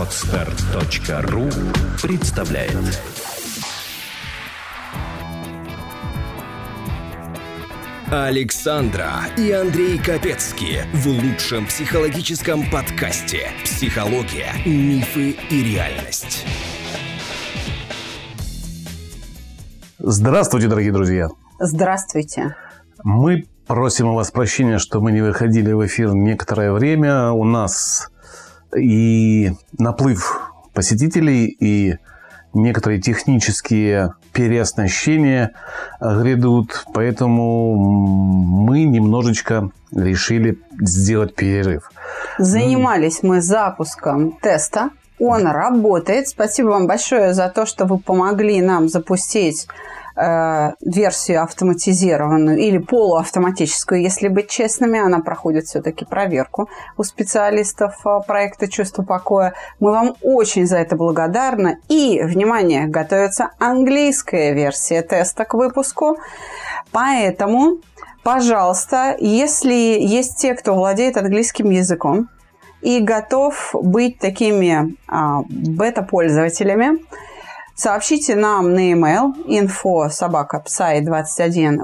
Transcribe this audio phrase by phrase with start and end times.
[0.00, 1.50] Отстар.ру
[2.00, 3.02] представляет
[8.10, 16.46] Александра и Андрей Капецки в лучшем психологическом подкасте «Психология, мифы и реальность».
[19.98, 21.28] Здравствуйте, дорогие друзья!
[21.58, 22.56] Здравствуйте!
[23.04, 27.32] Мы просим у вас прощения, что мы не выходили в эфир некоторое время.
[27.32, 28.09] У нас
[28.76, 31.96] и наплыв посетителей, и
[32.54, 35.52] некоторые технические переоснащения
[36.00, 41.90] грядут, поэтому мы немножечко решили сделать перерыв.
[42.38, 44.90] Занимались мы запуском теста.
[45.18, 46.28] Он работает.
[46.28, 49.68] Спасибо вам большое за то, что вы помогли нам запустить
[50.80, 58.68] версию автоматизированную или полуавтоматическую, если быть честными, она проходит все-таки проверку у специалистов э, проекта
[58.68, 59.54] «Чувство покоя».
[59.78, 61.78] Мы вам очень за это благодарны.
[61.88, 66.18] И, внимание, готовится английская версия теста к выпуску.
[66.92, 67.78] Поэтому,
[68.22, 72.28] пожалуйста, если есть те, кто владеет английским языком,
[72.82, 76.98] и готов быть такими а, бета-пользователями,
[77.82, 81.80] Сообщите нам на e-mail info собака 21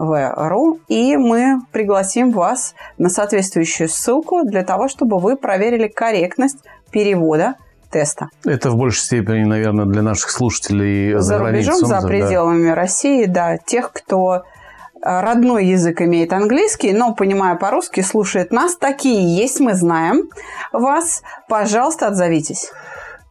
[0.88, 6.58] и мы пригласим вас на соответствующую ссылку для того, чтобы вы проверили корректность
[6.90, 7.54] перевода
[7.90, 8.28] теста.
[8.44, 12.74] Это в большей степени, наверное, для наших слушателей за, за рубежом, за пределами да.
[12.74, 14.40] России, да, тех, кто э,
[15.02, 18.76] родной язык имеет английский, но, понимая по-русски, слушает нас.
[18.76, 20.28] Такие есть, мы знаем
[20.74, 21.22] вас.
[21.48, 22.70] Пожалуйста, отзовитесь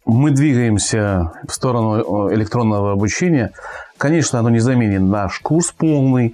[0.06, 3.52] мы двигаемся в сторону электронного обучения.
[3.98, 6.34] Конечно, оно не заменит наш курс полный,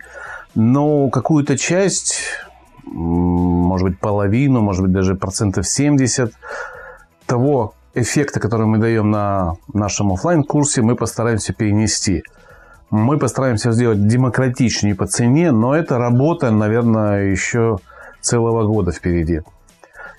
[0.56, 2.20] но какую-то часть,
[2.84, 6.34] может быть, половину, может быть, даже процентов 70
[7.26, 12.24] того эффекта, который мы даем на нашем офлайн курсе мы постараемся перенести.
[12.90, 17.80] Мы постараемся сделать демократичнее по цене, но это работа, наверное, еще
[18.20, 19.42] целого года впереди.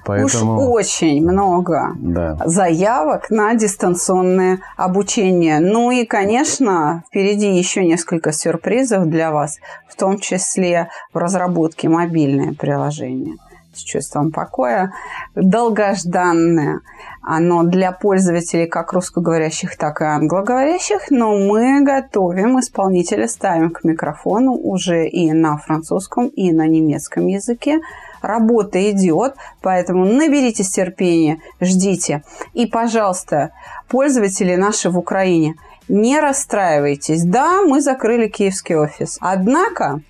[0.04, 0.58] Поэтому...
[0.58, 2.36] Уж очень много да.
[2.44, 5.60] заявок на дистанционное обучение.
[5.60, 9.58] Ну и, конечно, впереди еще несколько сюрпризов для вас,
[9.88, 13.36] в том числе в разработке мобильное приложение
[13.74, 14.92] с чувством покоя,
[15.34, 16.80] долгожданное.
[17.22, 24.52] Оно для пользователей как русскоговорящих, так и англоговорящих, но мы готовим исполнителя, ставим к микрофону
[24.52, 27.80] уже и на французском, и на немецком языке
[28.22, 32.22] работа идет, поэтому наберитесь терпения, ждите.
[32.54, 33.50] И, пожалуйста,
[33.88, 35.56] пользователи наши в Украине,
[35.88, 37.24] не расстраивайтесь.
[37.24, 39.18] Да, мы закрыли киевский офис.
[39.20, 40.00] Однако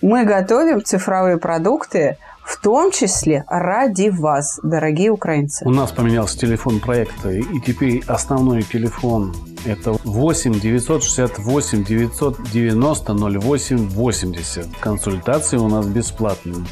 [0.00, 5.66] мы готовим цифровые продукты, в том числе ради вас, дорогие украинцы.
[5.66, 9.34] У нас поменялся телефон проекта, и теперь основной телефон
[9.66, 14.66] это 8 968 990 08 80.
[14.80, 16.64] Консультации у нас бесплатные.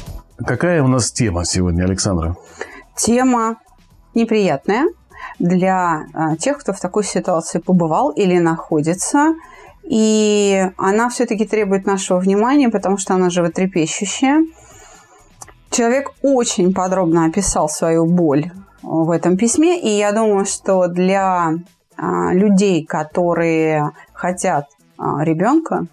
[0.45, 2.35] Какая у нас тема сегодня, Александра?
[2.95, 3.57] Тема
[4.13, 4.85] неприятная
[5.39, 9.33] для а, тех, кто в такой ситуации побывал или находится.
[9.83, 14.45] И она все-таки требует нашего внимания, потому что она животрепещущая.
[15.71, 18.51] Человек очень подробно описал свою боль
[18.83, 21.53] в этом письме, и я думаю, что для
[21.97, 25.87] а, людей, которые хотят а, ребенка,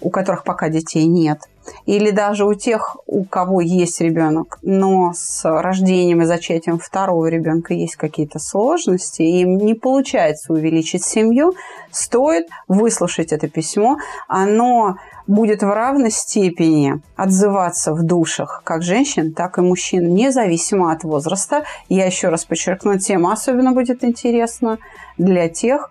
[0.00, 1.40] у которых пока детей нет,
[1.86, 7.74] или даже у тех, у кого есть ребенок, но с рождением и зачатием второго ребенка
[7.74, 11.54] есть какие-то сложности, им не получается увеличить семью,
[11.90, 13.98] стоит выслушать это письмо.
[14.28, 21.04] Оно будет в равной степени отзываться в душах как женщин, так и мужчин, независимо от
[21.04, 21.64] возраста.
[21.88, 24.78] Я еще раз подчеркну, тема особенно будет интересна
[25.18, 25.90] для тех,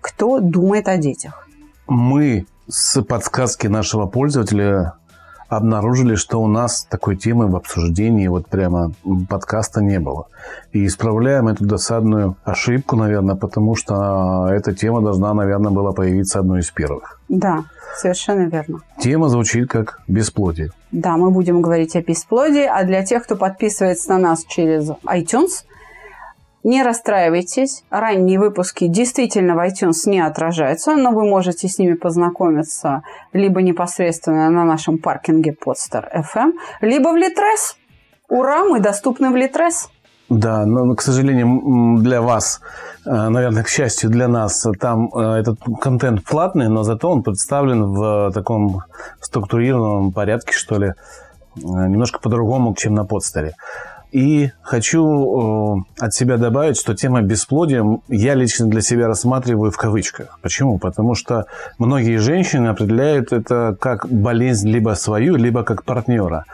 [0.00, 1.48] кто думает о детях.
[1.86, 4.94] Мы с подсказки нашего пользователя
[5.48, 8.92] обнаружили, что у нас такой темы в обсуждении вот прямо
[9.28, 10.28] подкаста не было.
[10.72, 16.60] И исправляем эту досадную ошибку, наверное, потому что эта тема должна, наверное, была появиться одной
[16.60, 17.20] из первых.
[17.28, 17.64] Да,
[17.94, 18.80] совершенно верно.
[18.98, 20.70] Тема звучит как бесплодие.
[20.90, 25.66] Да, мы будем говорить о бесплодии, а для тех, кто подписывается на нас через iTunes,
[26.64, 33.02] не расстраивайтесь, ранние выпуски действительно в iTunes не отражаются, но вы можете с ними познакомиться
[33.32, 37.76] либо непосредственно на нашем паркинге Podster FM, либо в Литрес.
[38.28, 39.90] Ура, мы доступны в Литрес.
[40.28, 42.60] Да, но, к сожалению, для вас,
[43.04, 47.92] э, наверное, к счастью для нас, там э, этот контент платный, но зато он представлен
[47.92, 48.82] в таком
[49.20, 50.92] структурированном порядке, что ли, э,
[51.54, 53.54] немножко по-другому, чем на подстере.
[54.12, 59.76] И хочу э, от себя добавить, что тема бесплодия я лично для себя рассматриваю в
[59.78, 60.38] кавычках.
[60.42, 60.78] Почему?
[60.78, 61.46] Потому что
[61.78, 66.44] многие женщины определяют это как болезнь либо свою, либо как партнера.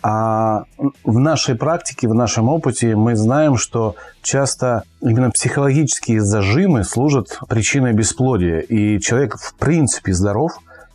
[0.00, 0.62] А
[1.02, 7.94] в нашей практике, в нашем опыте мы знаем, что часто именно психологические зажимы служат причиной
[7.94, 8.60] бесплодия.
[8.60, 10.52] И человек в принципе здоров.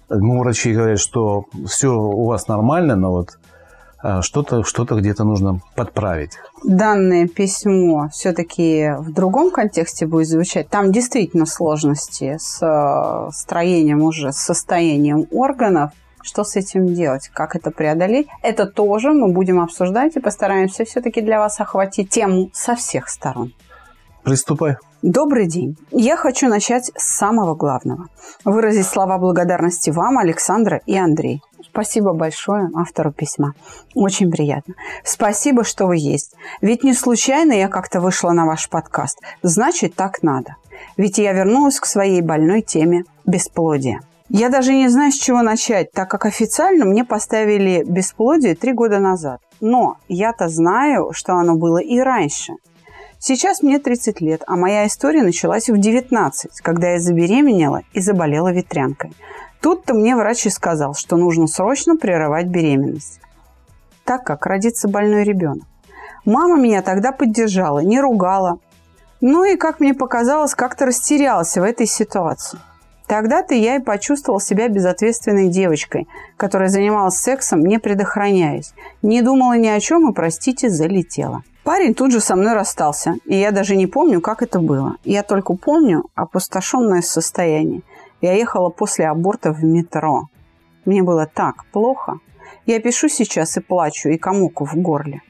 [0.09, 3.39] Ему врачи говорят, что все у вас нормально, но вот
[4.21, 6.33] что-то что где-то нужно подправить.
[6.63, 10.69] Данное письмо все-таки в другом контексте будет звучать.
[10.69, 15.91] Там действительно сложности с э, строением уже, с состоянием органов.
[16.21, 17.29] Что с этим делать?
[17.33, 18.27] Как это преодолеть?
[18.41, 23.53] Это тоже мы будем обсуждать и постараемся все-таки для вас охватить тему со всех сторон.
[24.23, 24.77] Приступай.
[25.03, 25.75] Добрый день.
[25.91, 28.07] Я хочу начать с самого главного.
[28.45, 31.41] Выразить слова благодарности вам, Александра и Андрей.
[31.61, 33.53] Спасибо большое автору письма.
[33.95, 34.75] Очень приятно.
[35.03, 36.35] Спасибо, что вы есть.
[36.61, 39.19] Ведь не случайно я как-то вышла на ваш подкаст.
[39.41, 40.55] Значит, так надо.
[40.95, 43.99] Ведь я вернулась к своей больной теме– бесплодия.
[44.29, 48.99] Я даже не знаю, с чего начать, так как официально мне поставили бесплодие три года
[48.99, 49.41] назад.
[49.59, 52.53] Но я-то знаю, что оно было и раньше.
[53.25, 58.51] Сейчас мне 30 лет, а моя история началась в 19, когда я забеременела и заболела
[58.51, 59.13] ветрянкой.
[59.61, 63.21] Тут-то мне врач и сказал, что нужно срочно прерывать беременность,
[64.03, 65.63] так как родится больной ребенок.
[66.25, 68.59] Мама меня тогда поддержала, не ругала.
[69.21, 72.59] Ну и, как мне показалось, как-то растерялась в этой ситуации.
[73.07, 78.73] Тогда-то я и почувствовала себя безответственной девочкой, которая занималась сексом, не предохраняясь.
[79.01, 81.41] Не думала ни о чем и, простите, залетела.
[81.63, 84.97] Парень тут же со мной расстался, и я даже не помню, как это было.
[85.05, 87.83] Я только помню опустошенное состояние.
[88.19, 90.23] Я ехала после аборта в метро.
[90.83, 92.19] Мне было так плохо.
[92.65, 95.21] Я пишу сейчас и плачу, и комок в горле.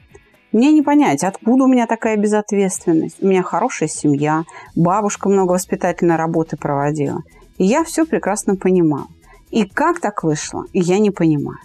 [0.50, 3.22] Мне не понять, откуда у меня такая безответственность.
[3.22, 4.44] У меня хорошая семья,
[4.74, 7.22] бабушка много воспитательной работы проводила.
[7.58, 9.06] И я все прекрасно понимала.
[9.50, 11.58] И как так вышло, я не понимаю.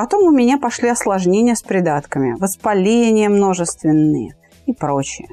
[0.00, 5.28] Потом у меня пошли осложнения с придатками, воспаления множественные и прочее.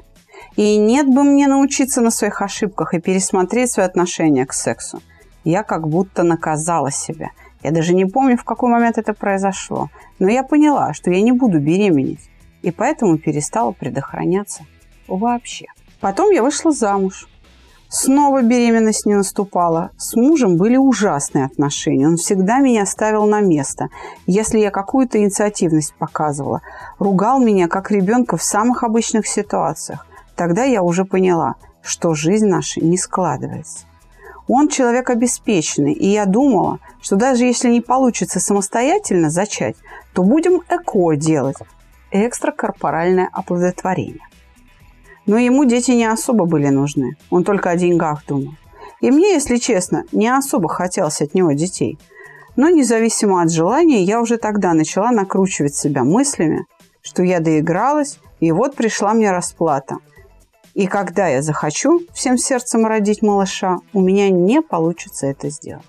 [0.56, 5.00] И нет бы мне научиться на своих ошибках и пересмотреть свое отношение к сексу
[5.42, 7.30] я как будто наказала себя.
[7.62, 9.88] Я даже не помню, в какой момент это произошло.
[10.18, 12.28] Но я поняла, что я не буду беременеть.
[12.60, 14.66] И поэтому перестала предохраняться
[15.06, 15.64] вообще.
[15.98, 17.26] Потом я вышла замуж.
[17.90, 19.90] Снова беременность не наступала.
[19.96, 22.06] С мужем были ужасные отношения.
[22.06, 23.88] Он всегда меня ставил на место,
[24.26, 26.60] если я какую-то инициативность показывала.
[26.98, 30.06] Ругал меня, как ребенка, в самых обычных ситуациях.
[30.36, 33.86] Тогда я уже поняла, что жизнь наша не складывается.
[34.48, 39.76] Он человек обеспеченный, и я думала, что даже если не получится самостоятельно зачать,
[40.12, 41.56] то будем ЭКО делать–
[42.10, 44.27] экстракорпоральное оплодотворение.
[45.28, 48.54] Но ему дети не особо были нужны, он только о деньгах думал.
[49.00, 52.00] И мне, если честно, не особо хотелось от него детей.
[52.56, 56.66] Но независимо от желания, я уже тогда начала накручивать себя мыслями,
[57.00, 59.98] что я доигралась, и вот пришла мне расплата–
[60.78, 65.84] и когда я захочу всем сердцем родить малыша, у меня не получится это сделать.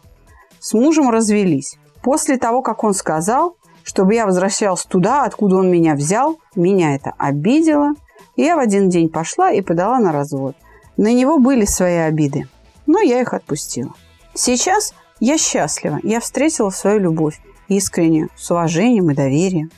[0.60, 1.78] С мужем развелись.
[2.02, 7.14] После того, как он сказал, чтобы я возвращалась туда, откуда он меня взял, меня это
[7.20, 7.92] обидело.
[8.36, 10.56] Я в один день пошла и подала на развод.
[10.98, 12.48] На него были свои обиды,
[12.86, 13.94] но я их отпустила.
[14.34, 16.00] Сейчас я счастлива.
[16.04, 19.72] Я встретила свою любовь искренне, с уважением и доверием.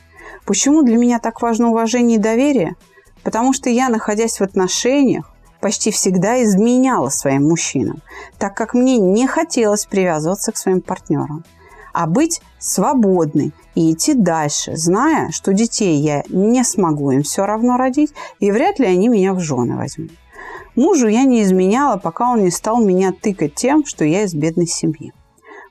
[0.45, 2.75] Почему для меня так важно уважение и доверие–
[3.24, 5.29] Потому что я, находясь в отношениях,
[5.60, 8.01] почти всегда изменяла своим мужчинам,
[8.39, 11.43] так как мне не хотелось привязываться к своим партнерам,
[11.93, 17.77] а быть свободной и идти дальше, зная, что детей я не смогу им все равно
[17.77, 20.12] родить, и вряд ли они меня в жены возьмут.
[20.75, 24.67] Мужу я не изменяла, пока он не стал меня тыкать тем, что я из бедной
[24.67, 25.13] семьи.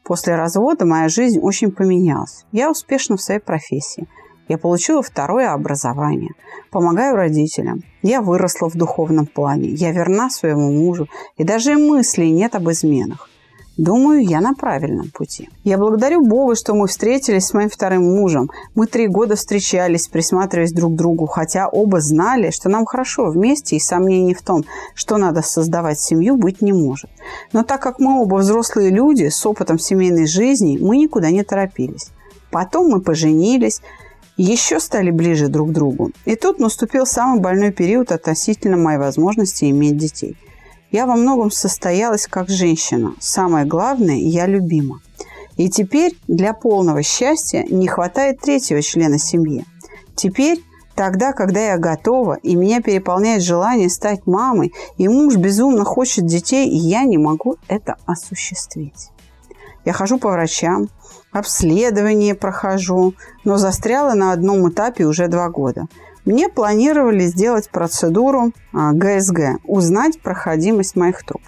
[0.04, 2.44] После развода моя жизнь очень поменялась.
[2.52, 4.08] Я успешна в своей профессии–
[4.50, 6.32] я получила второе образование.
[6.72, 7.84] Помогаю родителям.
[8.02, 9.68] Я выросла в духовном плане.
[9.68, 11.06] Я верна своему мужу.
[11.36, 13.30] И даже мыслей нет об изменах.
[13.76, 15.48] Думаю, я на правильном пути.
[15.64, 18.50] Я благодарю Бога, что мы встретились с моим вторым мужем.
[18.74, 23.76] Мы три года встречались, присматриваясь друг к другу, хотя оба знали, что нам хорошо вместе,
[23.76, 27.10] и сомнений в том, что надо создавать семью, быть не может.
[27.52, 32.08] Но так как мы оба взрослые люди с опытом семейной жизни, мы никуда не торопились.
[32.50, 33.80] Потом мы поженились,
[34.36, 36.10] еще стали ближе друг к другу.
[36.24, 40.36] И тут наступил самый больной период относительно моей возможности иметь детей.
[40.90, 43.14] Я во многом состоялась как женщина.
[43.20, 45.00] Самое главное, я любима.
[45.56, 49.64] И теперь для полного счастья не хватает третьего члена семьи.
[50.16, 50.62] Теперь
[51.00, 56.68] Тогда, когда я готова, и меня переполняет желание стать мамой, и муж безумно хочет детей,
[56.68, 59.08] и я не могу это осуществить.
[59.86, 60.90] Я хожу по врачам,
[61.32, 65.86] обследование прохожу, но застряла на одном этапе уже два года.
[66.24, 71.42] Мне планировали сделать процедуру ГСГ, а, узнать проходимость моих труб.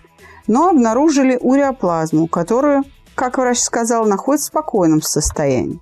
[0.46, 5.80] Но обнаружили уреоплазму, которую, как врач сказал, находится в спокойном состоянии.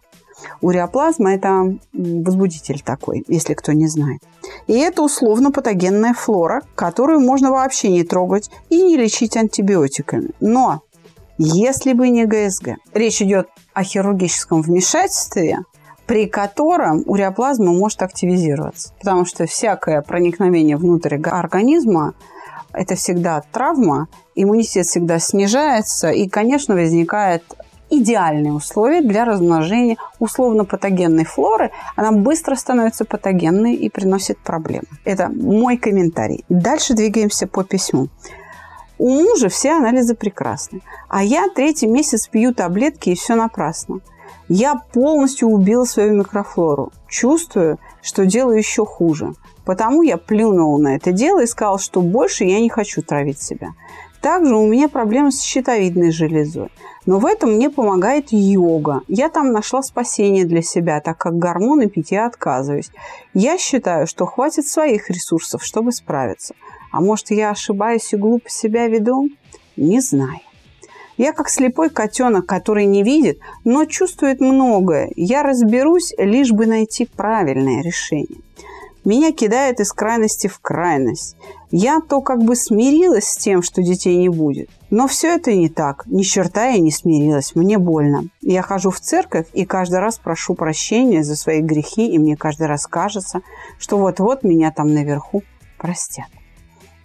[0.60, 4.22] Уреоплазма– это возбудитель такой, если кто не знает.
[4.66, 10.30] И это условно-патогенная флора, которую можно вообще не трогать и не лечить антибиотиками.
[10.40, 10.82] Но
[11.38, 15.58] если бы не ГСГ, речь идет о хирургическом вмешательстве,
[16.10, 18.92] при котором уреоплазма может активизироваться.
[18.98, 22.14] Потому что всякое проникновение внутрь организма–
[22.72, 27.44] это всегда травма, иммунитет всегда снижается, и, конечно, возникает
[27.90, 31.70] идеальные условия для размножения условно-патогенной флоры.
[31.94, 34.88] Она быстро становится патогенной и приносит проблемы.
[35.04, 36.44] Это мой комментарий.
[36.48, 38.08] Дальше двигаемся по письму.
[38.98, 44.00] У мужа все анализы прекрасны, а я третий месяц пью таблетки и все напрасно.
[44.52, 46.92] Я полностью убила свою микрофлору.
[47.08, 49.34] Чувствую, что делаю еще хуже.
[49.64, 53.74] Потому я плюнула на это дело и сказала, что больше я не хочу травить себя.
[54.20, 56.72] Также у меня проблемы с щитовидной железой.
[57.06, 59.02] Но в этом мне помогает йога.
[59.06, 62.90] Я там нашла спасение для себя, так как гормоны пить я отказываюсь.
[63.32, 66.56] Я считаю, что хватит своих ресурсов, чтобы справиться.
[66.90, 69.28] А может, я ошибаюсь и глупо себя веду?
[69.76, 70.40] Не знаю.
[71.20, 75.12] Я как слепой котенок, который не видит, но чувствует многое.
[75.16, 78.40] Я разберусь, лишь бы найти правильное решение.
[79.04, 81.36] Меня кидает из крайности в крайность.
[81.70, 84.70] Я то как бы смирилась с тем, что детей не будет.
[84.88, 86.06] Но все это не так.
[86.06, 87.54] Ни черта я не смирилась.
[87.54, 88.24] Мне больно.
[88.40, 92.66] Я хожу в церковь и каждый раз прошу прощения за свои грехи, и мне каждый
[92.66, 93.42] раз кажется,
[93.78, 95.42] что вот-вот меня там наверху
[95.76, 96.28] простят.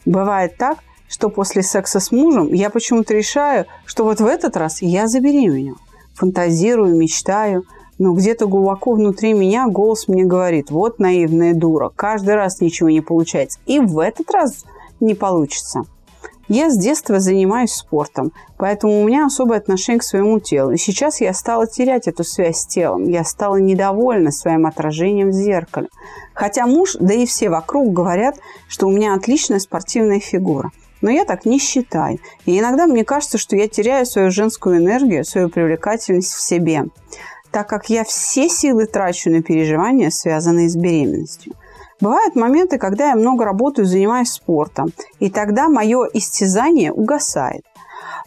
[0.05, 0.77] Бывает так,
[1.07, 5.75] что после секса с мужем я почему-то решаю, что вот в этот раз я забеременю.
[6.15, 7.63] Фантазирую, мечтаю–
[7.97, 13.01] но где-то глубоко внутри меня голос мне говорит, вот наивная дура, каждый раз ничего не
[13.01, 13.59] получается.
[13.65, 14.65] И в этот раз
[14.99, 15.83] не получится.
[16.47, 20.71] Я с детства занимаюсь спортом, поэтому у меня особое отношение к своему телу.
[20.71, 23.05] И сейчас я стала терять эту связь с телом.
[23.05, 25.87] Я стала недовольна своим отражением в зеркале.
[26.35, 28.35] Хотя муж, да и все вокруг говорят,
[28.67, 30.69] что у меня отличная спортивная фигура.
[31.05, 32.17] Но я так не считаю.
[32.47, 36.85] И иногда мне кажется, что я теряю свою женскую энергию, свою привлекательность в себе
[37.51, 41.53] так как я все силы трачу на переживания, связанные с беременностью.
[42.01, 47.63] Бывают моменты, когда я много работаю, занимаюсь спортом, и тогда мое истязание угасает.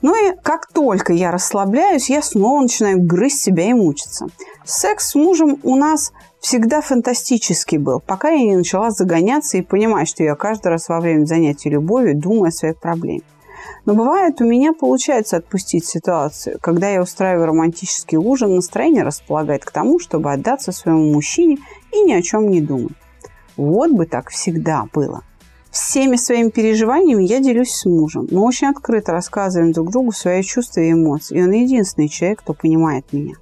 [0.00, 4.28] Ну и как только я расслабляюсь, я снова начинаю грызть себя и мучиться.
[4.64, 10.08] Секс с мужем у нас всегда фантастический был, пока я не начала загоняться и понимать,
[10.08, 13.22] что я каждый раз во время занятий любовью думаю о своей проблеме.
[13.84, 16.58] Но бывает, у меня получается отпустить ситуацию.
[16.60, 21.58] Когда я устраиваю романтический ужин, настроение располагает к тому, чтобы отдаться своему мужчине
[21.92, 22.92] и ни о чем не думать.
[23.56, 25.22] Вот бы так всегда было.
[25.70, 28.26] Всеми своими переживаниями я делюсь с мужем.
[28.30, 31.38] Мы очень открыто рассказываем друг другу свои чувства и эмоции.
[31.38, 33.34] И он единственный человек, кто понимает меня.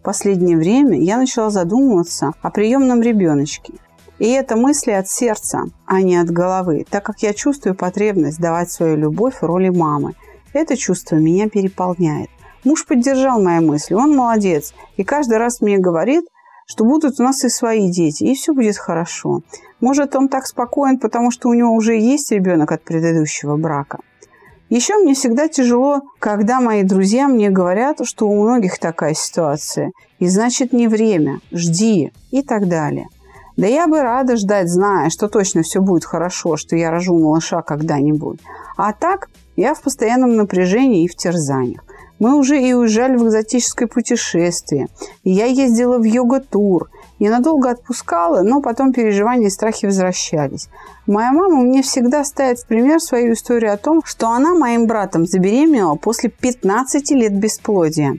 [0.00, 3.74] В последнее время я начала задумываться о приемном ребеночке.
[4.18, 8.70] И это мысли от сердца, а не от головы, так как я чувствую потребность давать
[8.70, 10.14] свою любовь в роли мамы.
[10.52, 12.30] Это чувство меня переполняет.
[12.64, 14.74] Муж поддержал мои мысли, он молодец.
[14.96, 16.24] И каждый раз мне говорит,
[16.66, 19.42] что будут у нас и свои дети, и все будет хорошо.
[19.80, 24.00] Может, он так спокоен, потому что у него уже есть ребенок от предыдущего брака.
[24.70, 29.92] Еще мне всегда тяжело, когда мои друзья мне говорят, что у многих такая ситуация.
[30.18, 33.08] И значит, не время, жди и так далее.
[33.56, 37.62] Да я бы рада ждать, зная, что точно все будет хорошо, что я рожу малыша
[37.62, 38.40] когда-нибудь.
[38.76, 41.82] А так я в постоянном напряжении и в терзаниях.
[42.18, 44.88] Мы уже и уезжали в экзотическое путешествие.
[45.24, 46.90] И я ездила в йога-тур.
[47.18, 50.68] Я надолго отпускала, но потом переживания и страхи возвращались.
[51.06, 55.26] Моя мама мне всегда ставит в пример свою историю о том, что она моим братом
[55.26, 58.18] забеременела после 15 лет бесплодия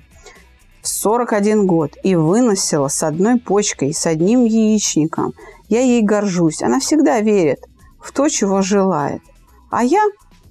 [0.81, 5.33] в 41 год и выносила с одной почкой, с одним яичником.
[5.69, 6.61] Я ей горжусь.
[6.61, 7.59] Она всегда верит
[8.01, 9.21] в то, чего желает.
[9.69, 10.03] А я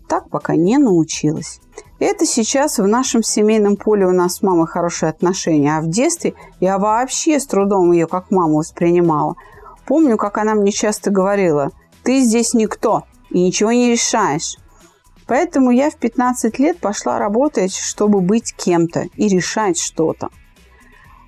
[0.09, 1.61] так пока не научилась.
[1.99, 6.35] Это сейчас в нашем семейном поле у нас с мамой хорошие отношения, а в детстве
[6.61, 9.35] я вообще с трудом ее как маму воспринимала.
[9.85, 11.71] Помню, как она мне часто говорила,
[12.05, 14.57] ты здесь никто и ничего не решаешь.
[15.27, 20.29] Поэтому я в 15 лет пошла работать, чтобы быть кем-то и решать что-то.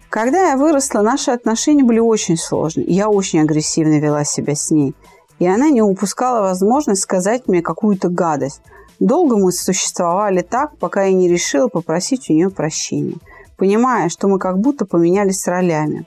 [0.08, 2.86] Когда я выросла, наши отношения были очень сложные.
[2.86, 4.94] Я очень агрессивно вела себя с ней.
[5.38, 8.62] И она не упускала возможность сказать мне какую-то гадость.
[9.00, 13.16] Долго мы существовали так, пока я не решила попросить у нее прощения,
[13.56, 16.06] понимая, что мы как будто поменялись ролями.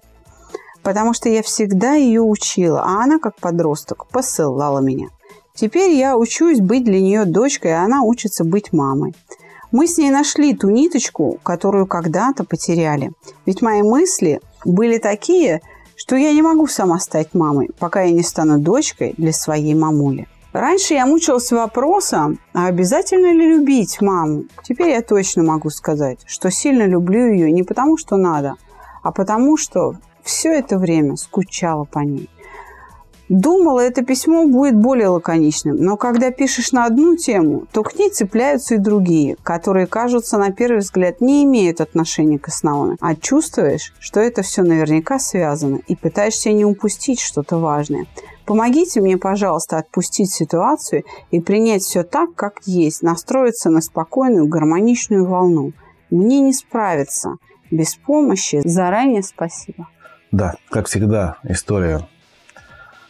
[0.83, 5.07] Потому что я всегда ее учила, а она, как подросток, посылала меня.
[5.55, 9.15] Теперь я учусь быть для нее дочкой, а она учится быть мамой.
[9.71, 13.11] Мы с ней нашли ту ниточку, которую когда-то потеряли.
[13.47, 15.61] Ведь мои мысли были такие,
[15.95, 20.27] что я не могу сама стать мамой, пока я не стану дочкой для своей мамули.
[20.53, 24.43] Раньше я мучилась вопросом, а обязательно ли любить маму?
[24.63, 28.53] Теперь я точно могу сказать, что сильно люблю ее не потому, что надо,
[29.01, 32.29] а потому, что все это время скучала по ней.
[33.29, 38.11] Думала, это письмо будет более лаконичным, но когда пишешь на одну тему, то к ней
[38.11, 43.91] цепляются и другие, которые, кажутся, на первый взгляд не имеют отношения к основной, а чувствуешь,
[43.99, 48.05] что это все наверняка связано, и пытаешься не упустить что-то важное.
[48.45, 55.25] Помогите мне, пожалуйста, отпустить ситуацию и принять все так, как есть, настроиться на спокойную, гармоничную
[55.25, 55.71] волну.
[56.09, 57.37] Мне не справиться
[57.71, 58.61] без помощи.
[58.65, 59.87] Заранее спасибо.
[60.31, 62.07] Да, как всегда, история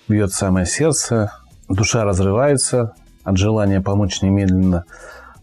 [0.07, 1.31] бьет самое сердце,
[1.69, 4.85] душа разрывается от желания помочь немедленно,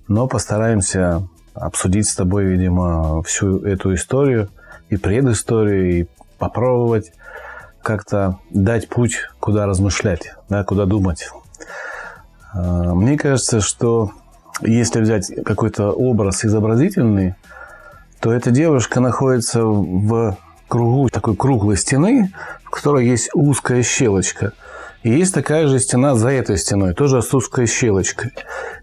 [0.07, 4.49] но постараемся обсудить с тобой, видимо, всю эту историю
[4.89, 6.07] и предысторию, и
[6.39, 7.13] попробовать
[7.83, 11.29] как-то дать путь, куда размышлять, да, куда думать.
[12.53, 14.11] А, мне кажется, что
[14.63, 17.35] если взять какой-то образ изобразительный,
[18.21, 20.37] то эта девушка находится в
[20.69, 22.33] кругу такой круглой стены,
[22.65, 24.53] в которой есть узкая щелочка.
[25.03, 28.33] И есть такая же стена за этой стеной, тоже с узкой щелочкой.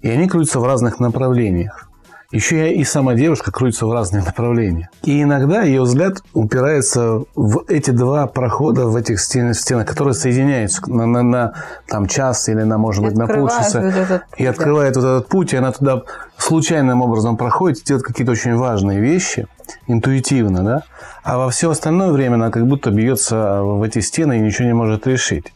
[0.01, 1.87] И они крутятся в разных направлениях.
[2.31, 4.89] Еще и сама девушка крутится в разные направления.
[5.03, 10.81] И иногда ее взгляд упирается в эти два прохода, в этих стен, стенах, которые соединяются
[10.91, 11.53] на, на, на
[11.88, 13.79] там, час или на, может быть, на полчаса.
[13.79, 16.03] Вот этот и открывает вот этот путь, и она туда
[16.38, 19.48] случайным образом проходит, делает какие-то очень важные вещи,
[19.87, 20.83] интуитивно, да?
[21.24, 24.74] А во все остальное время она как будто бьется в эти стены и ничего не
[24.74, 25.53] может решить.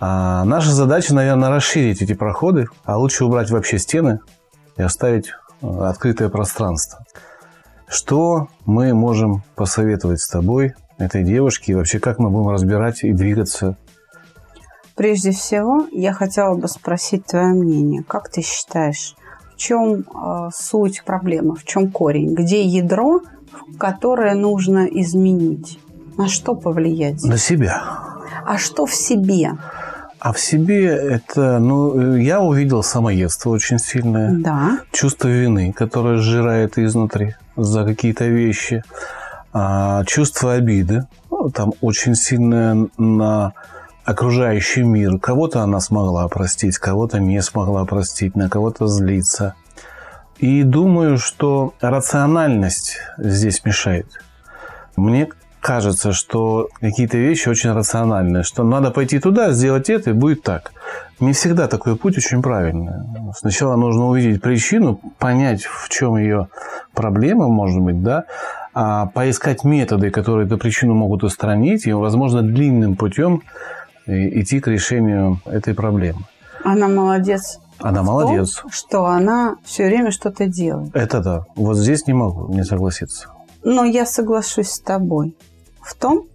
[0.00, 4.18] А наша задача, наверное, расширить эти проходы, а лучше убрать вообще стены
[4.76, 5.30] и оставить
[5.62, 7.04] открытое пространство.
[7.88, 13.12] Что мы можем посоветовать с тобой, этой девушке, и вообще как мы будем разбирать и
[13.12, 13.76] двигаться?
[14.94, 18.02] Прежде всего, я хотела бы спросить твое мнение.
[18.06, 19.16] Как ты считаешь,
[19.54, 22.34] в чем э, суть проблемы, в чем корень?
[22.34, 23.22] Где ядро,
[23.78, 25.78] которое нужно изменить?
[26.18, 27.22] На что повлиять?
[27.24, 27.82] На себя.
[28.44, 29.52] А что в себе?
[30.20, 34.32] А в себе это, ну, я увидел самоедство очень сильное.
[34.32, 34.80] Да.
[34.92, 38.84] Чувство вины, которое сжирает изнутри за какие-то вещи.
[39.54, 43.54] А, чувство обиды, ну, там очень сильное на
[44.04, 45.18] окружающий мир.
[45.18, 49.54] Кого-то она смогла простить, кого-то не смогла простить, на кого-то злиться.
[50.36, 54.06] И думаю, что рациональность здесь мешает.
[54.96, 55.28] Мне
[55.60, 60.72] кажется, что какие-то вещи очень рациональные, что надо пойти туда, сделать это, и будет так.
[61.20, 62.92] Не всегда такой путь очень правильный.
[63.36, 66.48] Сначала нужно увидеть причину, понять, в чем ее
[66.94, 68.24] проблема, может быть, да,
[68.72, 73.42] а поискать методы, которые эту причину могут устранить, и, возможно, длинным путем
[74.06, 76.20] идти к решению этой проблемы.
[76.64, 77.58] Она молодец.
[77.78, 78.56] Она молодец.
[78.56, 80.94] Том, что она все время что-то делает.
[80.94, 81.44] Это да.
[81.56, 83.28] Вот здесь не могу не согласиться.
[83.62, 85.34] Но я соглашусь с тобой
[85.82, 86.26] в том,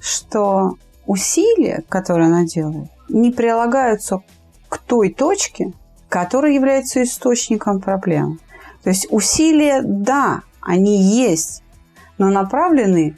[0.00, 0.76] что
[1.06, 4.22] усилия, которые она делает, не прилагаются
[4.68, 5.72] к той точке,
[6.08, 8.40] которая является источником проблем.
[8.82, 11.62] То есть усилия, да, они есть,
[12.18, 13.16] но направлены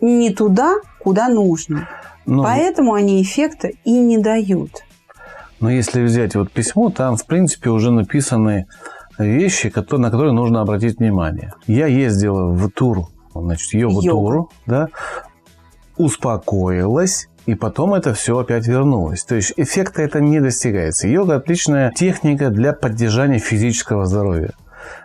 [0.00, 1.88] не туда, куда нужно.
[2.26, 2.36] Но...
[2.36, 4.82] Ну, Поэтому они эффекта и не дают.
[5.60, 8.66] Но если взять вот письмо, там, в принципе, уже написаны
[9.18, 11.52] вещи, на которые нужно обратить внимание.
[11.66, 13.08] Я ездила в тур
[13.42, 14.88] значит, йогу-туру, да,
[15.96, 19.24] успокоилась, и потом это все опять вернулось.
[19.24, 21.08] То есть эффекта это не достигается.
[21.08, 24.52] Йога отличная техника для поддержания физического здоровья.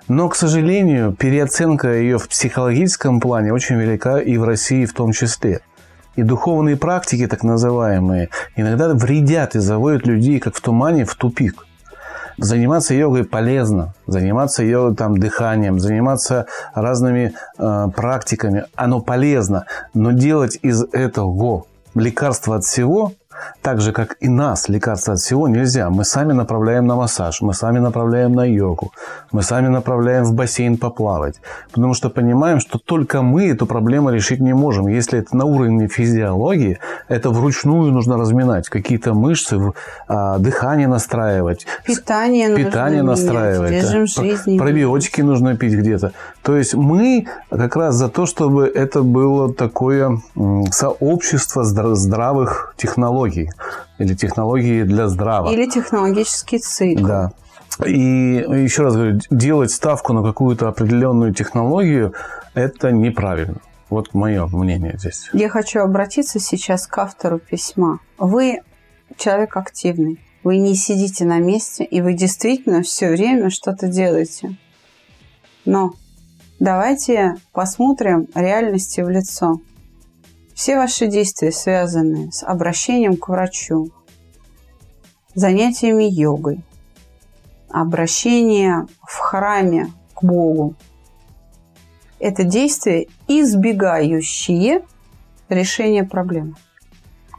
[0.07, 5.11] Но, к сожалению, переоценка ее в психологическом плане очень велика и в России в том
[5.11, 5.61] числе.
[6.15, 11.65] И духовные практики, так называемые, иногда вредят и заводят людей, как в тумане, в тупик.
[12.41, 20.57] Заниматься йогой полезно, заниматься йогой, там, дыханием, заниматься разными э, практиками, оно полезно, но делать
[20.61, 23.13] из этого лекарства от всего
[23.61, 25.89] Так же, как и нас лекарства от всего нельзя.
[25.89, 28.91] Мы сами направляем на массаж, мы сами направляем на йогу,
[29.31, 31.35] мы сами направляем в бассейн поплавать.
[31.71, 34.87] Потому что понимаем, что только мы эту проблему решить не можем.
[34.87, 38.69] Если это на уровне физиологии, это вручную нужно разминать.
[38.69, 39.59] Какие-то мышцы,
[40.07, 41.65] а, дыхание настраивать.
[41.85, 43.71] Питание, питание настраивать.
[43.71, 44.57] Режим жизни.
[44.57, 46.11] Пробиотики нужно пить где-то.
[46.41, 50.19] То есть мы как раз за то, чтобы это было такое
[50.71, 53.28] сообщество здравых технологий
[53.97, 55.51] или технологии для здравого.
[55.51, 57.05] Или технологический цикл.
[57.05, 57.31] Да.
[57.85, 62.13] И еще раз говорю, делать ставку на какую-то определенную технологию–
[62.53, 63.61] это неправильно.
[63.89, 65.29] Вот мое мнение здесь.
[65.33, 67.99] Я хочу обратиться сейчас к автору письма.
[68.17, 68.59] Вы
[69.17, 70.19] человек активный.
[70.43, 74.57] Вы не сидите на месте, и вы действительно все время что-то делаете.
[75.65, 75.93] Но
[76.59, 79.59] давайте посмотрим реальности в лицо.
[80.59, 83.91] Все ваши действия связаны с обращением к врачу,
[85.33, 86.59] занятиями йогой,
[87.69, 90.75] обращение в храме к Богу.
[92.19, 94.81] Это действия, избегающие
[95.47, 96.55] решения проблемы.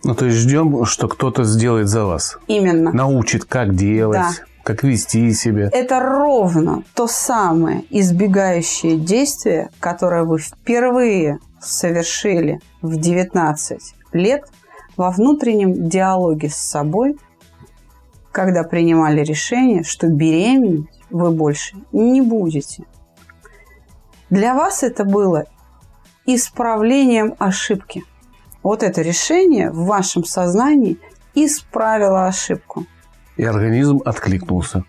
[0.02, 2.38] Ну, то есть ждем, что кто-то сделает за вас.
[2.46, 2.90] Именно.
[2.90, 4.30] Научит, как делать, да.
[4.62, 5.68] как вести себя.
[5.74, 13.80] Это ровно то самое избегающее действие, которое вы впервые совершили в 19
[14.12, 14.44] лет
[14.96, 17.18] во внутреннем диалоге с собой,
[18.32, 22.84] когда принимали решение, что беременеть вы больше не будете.
[24.30, 25.46] Для вас это было
[26.26, 28.04] исправлением ошибки.
[28.62, 30.98] Вот это решение в вашем сознании
[31.34, 32.86] исправило ошибку.
[33.36, 34.84] И организм откликнулся.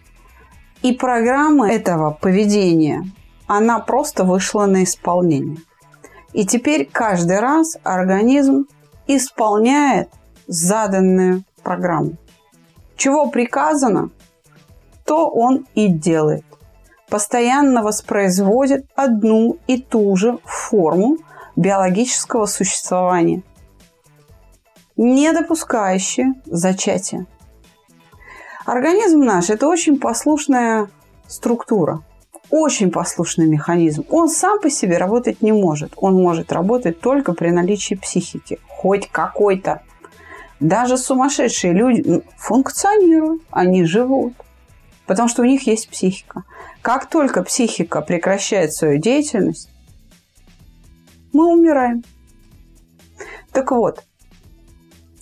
[0.81, 3.05] И программа этого поведения,
[3.47, 5.57] она просто вышла на исполнение.
[6.33, 8.65] И теперь каждый раз организм
[9.07, 10.09] исполняет
[10.47, 12.13] заданную программу.
[12.95, 14.09] Чего приказано,
[15.05, 16.45] то он и делает.
[17.09, 21.17] Постоянно воспроизводит одну и ту же форму
[21.57, 23.43] биологического существования,
[24.95, 27.25] не допускающие зачатия.
[28.65, 30.89] Организм наш– это очень послушная
[31.27, 32.01] структура–
[32.51, 34.05] очень послушный механизм.
[34.09, 35.93] Он сам по себе работать не может.
[35.95, 38.59] Он может работать только при наличии психики.
[38.67, 39.81] Хоть какой-то.
[40.59, 44.33] Даже сумасшедшие люди функционируют, они живут.
[45.07, 46.43] Потому что у них есть психика.
[46.81, 49.69] Как только психика прекращает свою деятельность,
[51.33, 52.03] мы умираем.
[53.53, 54.03] Так вот,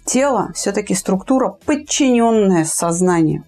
[0.04, 3.44] тело все-таки структура, подчиненная сознанию.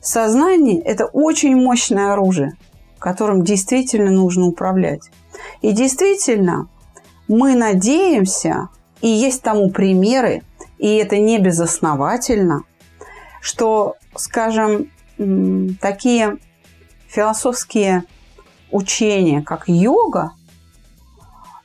[0.00, 2.56] Сознание– это очень мощное оружие–
[3.02, 5.10] которым действительно нужно управлять.
[5.60, 6.68] И действительно,
[7.26, 8.68] мы надеемся,
[9.00, 10.42] и есть тому примеры,
[10.78, 12.62] и это не безосновательно,
[13.40, 14.88] что, скажем,
[15.80, 16.38] такие
[17.08, 18.04] философские
[18.70, 20.30] учения, как йога,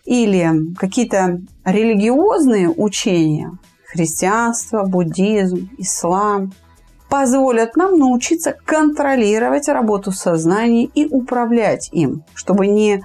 [0.06, 6.52] или какие-то религиозные учения, христианство, буддизм, ислам–
[7.10, 13.04] позволят нам научиться контролировать работу сознания и управлять им, чтобы не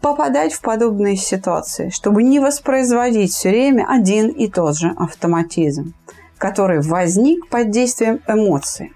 [0.00, 5.94] попадать в подобные ситуации, чтобы не воспроизводить все время один и тот же автоматизм,
[6.38, 8.92] который возник под действием эмоций.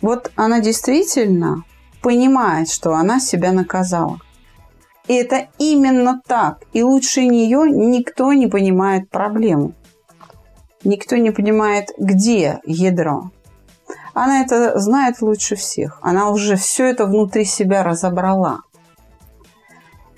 [0.00, 1.64] Вот она действительно
[2.00, 4.20] понимает, что она себя наказала.
[5.08, 6.62] И это именно так.
[6.72, 9.74] И лучше нее никто не понимает проблему
[10.86, 13.30] никто не понимает, где ядро.
[14.14, 15.98] Она это знает лучше всех.
[16.00, 18.62] Она уже все это внутри себя разобрала.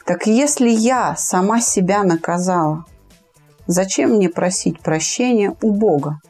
[0.05, 2.85] Так если я сама себя наказала,
[3.67, 6.21] зачем мне просить прощения у Бога?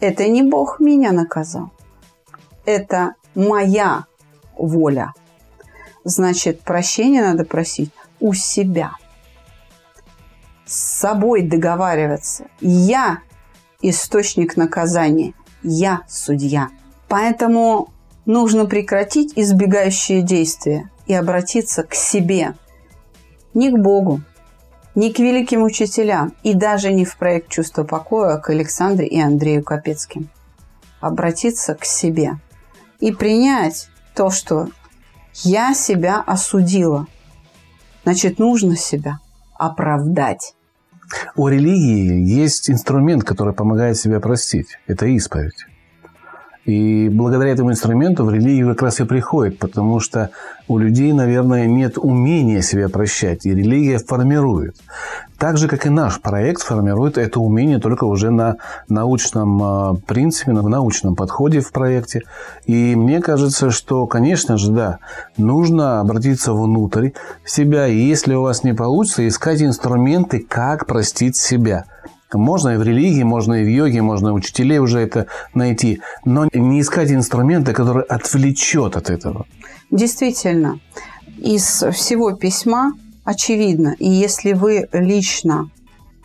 [0.00, 1.70] Это не Бог меня наказал.
[2.66, 4.06] Это моя
[4.58, 5.14] воля.
[6.02, 8.92] Значит, прощения надо просить у себя.
[10.66, 12.46] С собой договариваться.
[12.60, 13.20] Я
[13.90, 15.34] источник наказания.
[15.62, 16.68] Я судья.
[17.08, 17.90] Поэтому
[18.26, 22.54] нужно прекратить избегающие действия и обратиться к себе.
[23.52, 24.22] Не к Богу,
[24.94, 29.62] не к великим учителям и даже не в проект «Чувство покоя» к Александре и Андрею
[29.62, 30.28] Капецким.
[31.00, 32.38] Обратиться к себе
[33.00, 34.68] и принять то, что
[35.42, 37.06] я себя осудила.
[38.04, 39.18] Значит, нужно себя
[39.58, 40.54] оправдать.
[41.36, 44.78] У религии есть инструмент, который помогает себя простить.
[44.86, 45.66] Это исповедь.
[46.64, 50.30] И благодаря этому инструменту в религию как раз и приходит, потому что
[50.66, 54.76] у людей, наверное, нет умения себя прощать, и религия формирует.
[55.38, 58.56] Так же, как и наш проект формирует это умение только уже на
[58.88, 62.22] научном а, принципе, на научном подходе в проекте.
[62.64, 64.98] И мне кажется, что, конечно же, да,
[65.36, 67.10] нужно обратиться внутрь
[67.44, 71.84] себя, и если у вас не получится, искать инструменты, как простить себя–
[72.38, 76.48] можно и в религии, можно и в йоге, можно и учителей уже это найти, но
[76.52, 79.46] не искать инструменты, которые отвлечет от этого.
[79.90, 80.80] Действительно,
[81.38, 82.92] из всего письма
[83.24, 85.70] очевидно, и если вы лично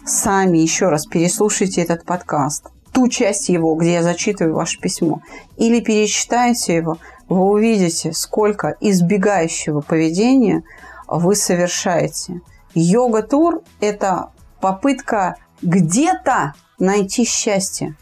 [0.06, 5.22] сами еще раз переслушаете этот подкаст, ту часть его, где я зачитываю ваше письмо,
[5.58, 10.64] или перечитаете его, вы увидите, сколько избегающего поведения
[11.08, 12.42] вы совершаете.
[12.74, 14.30] Йога-тур– это
[14.62, 17.96] попытка где-то найти счастье,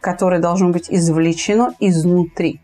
[0.00, 2.60] которое должно быть извлечено изнутри.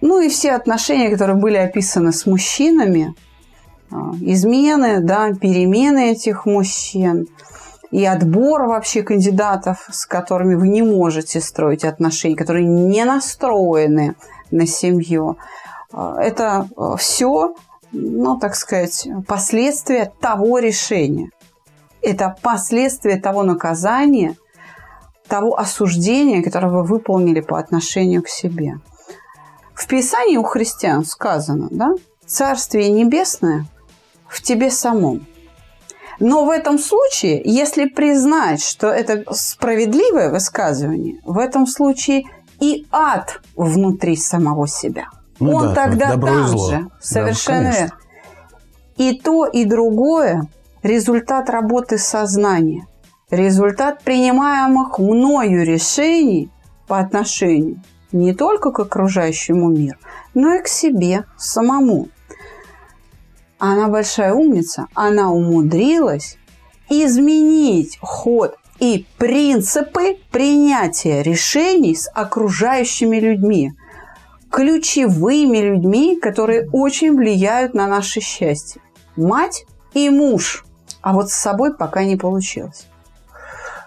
[0.00, 3.14] Ну и все отношения, которые были описаны с мужчинами,
[3.90, 7.28] а, измены, да, перемены этих мужчин
[7.90, 14.16] и отбор вообще кандидатов, с которыми вы не можете строить отношения, которые не настроены
[14.50, 15.38] на семью.
[15.92, 17.54] А, это а, все,
[17.92, 21.30] ну, так сказать, последствия того решения–
[22.02, 24.36] это последствия того наказания,
[25.28, 28.80] того осуждения, которое вы выполнили по отношению к себе.
[29.74, 31.94] В Писании у христиан сказано, да,
[32.26, 33.66] Царствие Небесное
[34.28, 35.26] в тебе самом.
[36.18, 42.24] Но в этом случае, если признать, что это справедливое высказывание, в этом случае
[42.60, 45.06] и ад внутри самого себя.
[45.40, 46.88] Ну Он да, тогда там же.
[47.00, 47.92] Совершенно да, верно.
[48.96, 50.48] И то, и другое
[50.82, 52.86] результат работы сознания,
[53.30, 56.50] результат принимаемых мною решений
[56.86, 59.98] по отношению не только к окружающему миру,
[60.34, 62.08] но и к себе самому.
[63.58, 66.36] Она большая умница, она умудрилась
[66.90, 73.72] изменить ход и принципы принятия решений с окружающими людьми,
[74.50, 78.82] ключевыми людьми, которые очень влияют на наше счастье.
[79.16, 79.64] Мать
[79.94, 80.66] и муж–
[81.02, 82.86] а вот с собой пока не получилось.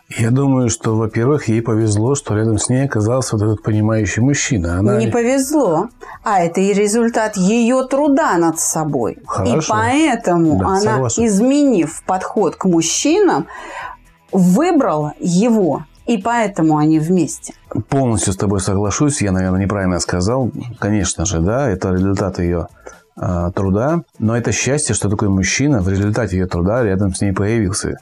[0.10, 4.78] Я думаю, что, во-первых, ей повезло, что рядом с ней оказался вот этот понимающий мужчина.
[4.78, 5.00] Она...
[5.00, 5.90] Не повезло,
[6.24, 9.18] а это и результат ее труда над собой.
[9.26, 9.56] Хорошо.
[9.58, 11.26] И поэтому да, она, согласен.
[11.26, 13.48] изменив подход к мужчинам,
[14.32, 15.86] выбрала его.
[16.06, 17.56] И поэтому они вместе.
[17.90, 19.24] Полностью с тобой соглашусь.
[19.24, 20.52] Я, наверное, неправильно сказал.
[20.78, 22.68] Конечно же, да, это результат ее
[23.16, 27.98] труда, но это счастье, что такой мужчина в результате ее труда рядом с ней появился.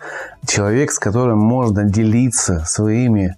[0.48, 3.36] Человек, с которым можно делиться своими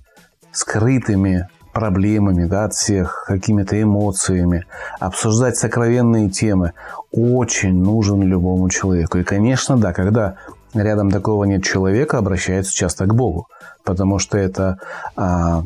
[0.53, 4.65] скрытыми проблемами, да, от всех, какими-то эмоциями,
[5.01, 6.71] обсуждать сокровенные темы,
[7.11, 9.17] очень нужен любому человеку.
[9.17, 10.35] И, конечно, да, когда
[10.73, 13.49] рядом такого нет человека, обращается часто к Богу,
[13.83, 14.79] потому что это
[15.17, 15.63] а,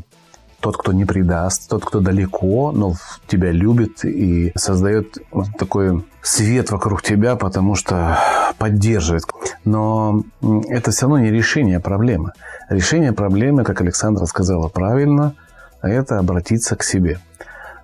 [0.59, 2.93] тот, кто не предаст, тот, кто далеко, но
[3.27, 5.17] тебя любит и создает
[5.57, 8.17] такой свет вокруг тебя, потому что
[8.57, 9.23] поддерживает.
[9.65, 10.23] Но
[10.67, 12.33] это все равно не решение проблемы.
[12.69, 15.33] Решение проблемы, как Александра сказала правильно,
[15.81, 17.19] это обратиться к себе.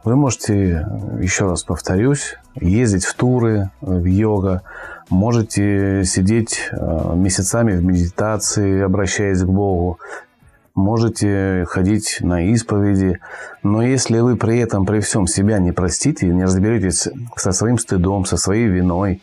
[0.04, 0.88] Вы можете,
[1.20, 4.62] еще раз повторюсь, ездить в туры, в йога,
[5.10, 10.00] можете сидеть э, месяцами в медитации, обращаясь к Богу,
[10.76, 13.20] можете ходить на исповеди,
[13.64, 17.08] но если вы при этом, при всем себя не простите, не разберетесь
[17.38, 19.22] со своим стыдом, со своей виной,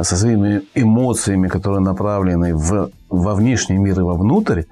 [0.00, 4.62] со своими эмоциями, которые направлены в, во внешний мир и вовнутрь,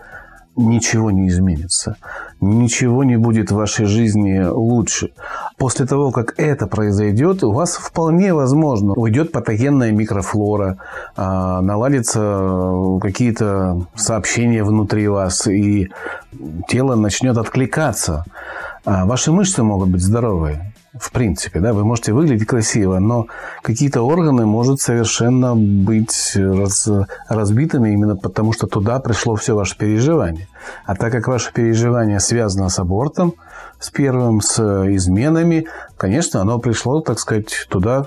[0.57, 1.97] ничего не изменится.
[2.41, 5.11] Ничего не будет в вашей жизни лучше.
[5.57, 10.79] После того, как это произойдет, у вас вполне возможно уйдет патогенная микрофлора,
[11.17, 15.91] а, наладятся какие-то сообщения внутри вас, и
[16.69, 18.25] тело начнет откликаться.
[18.85, 23.27] А ваши мышцы могут быть здоровые в принципе, да, вы можете выглядеть красиво, но
[23.63, 26.89] какие-то органы могут совершенно быть раз,
[27.29, 30.49] разбитыми именно потому, что туда пришло все ваше переживание.
[30.85, 33.35] А так как ваше переживание связано с абортом,
[33.79, 34.59] с первым, с
[34.95, 38.07] изменами, конечно, оно пришло, так сказать, туда,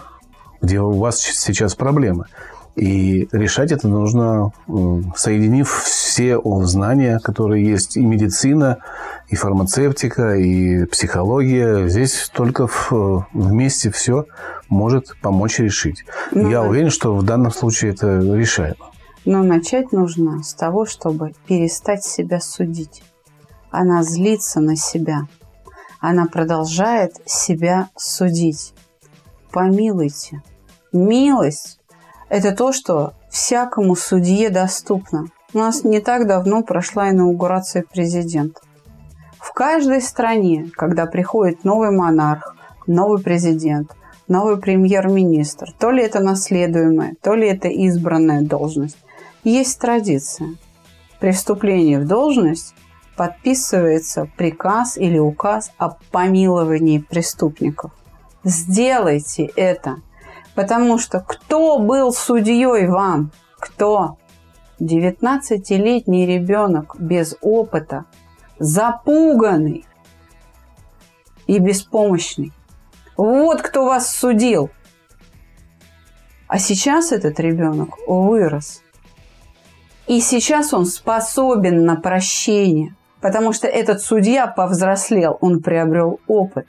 [0.61, 2.25] где у вас сейчас проблемы.
[2.75, 4.51] И решать это нужно,
[5.15, 8.79] соединив все знания, которые есть, и медицина,
[9.29, 11.87] и фармацевтика, и психология.
[11.87, 14.25] Здесь только в, вместе все
[14.69, 16.03] может помочь решить.
[16.31, 18.91] Ну, Я уверен, что в данном случае это решаемо.
[19.25, 23.03] Но начать нужно с того, чтобы перестать себя судить.
[23.69, 25.27] Она злится на себя.
[26.03, 28.73] она продолжает себя судить.
[29.51, 30.43] Помилуйте.
[30.91, 31.79] Милость–
[32.29, 35.27] это то, что всякому судье доступно.
[35.53, 38.61] У нас не так давно прошла инаугурация президента.
[39.39, 42.55] В каждой стране, когда приходит новый монарх,
[42.87, 43.91] новый президент,
[44.27, 48.97] новый премьер-министр, то ли это наследуемая, то ли это избранная должность,
[49.43, 50.55] есть традиция.
[51.19, 52.73] При вступлении в должность
[53.15, 57.91] подписывается приказ или указ о помиловании преступников.
[58.43, 59.97] Сделайте это,
[60.55, 63.31] потому что кто был судьей вам?
[63.59, 64.17] Кто?
[64.79, 68.05] 19-летний ребенок без опыта,
[68.59, 69.85] запуганный
[71.47, 72.51] и беспомощный.
[73.15, 74.71] Вот кто вас судил.
[76.47, 78.81] А сейчас этот ребенок вырос.
[80.07, 86.67] И сейчас он способен на прощение, потому что этот судья повзрослел, он приобрел опыт.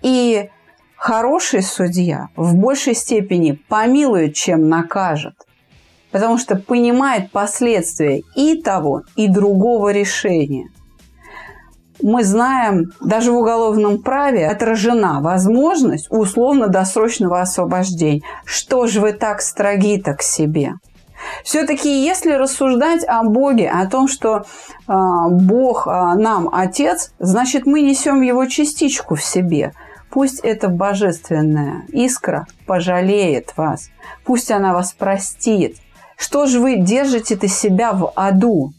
[0.00, 0.48] И
[1.04, 5.34] хороший судья в большей степени помилует, чем накажет
[6.10, 10.68] потому что понимает последствия и того, и другого решения.
[12.00, 18.22] Мы знаем, даже в уголовном праве отражена возможность условно-досрочного освобождения.
[18.44, 20.74] Что же вы так строги-то к себе?
[21.42, 24.92] Все-таки, если рассуждать о Боге, о том, что э,
[25.30, 29.72] Бог э, нам Отец, значит, мы несем Его частичку в себе.
[30.14, 33.90] Пусть эта божественная искра пожалеет вас.
[34.24, 35.78] Пусть она вас простит.
[36.16, 38.72] Что же вы держите-то себя в аду?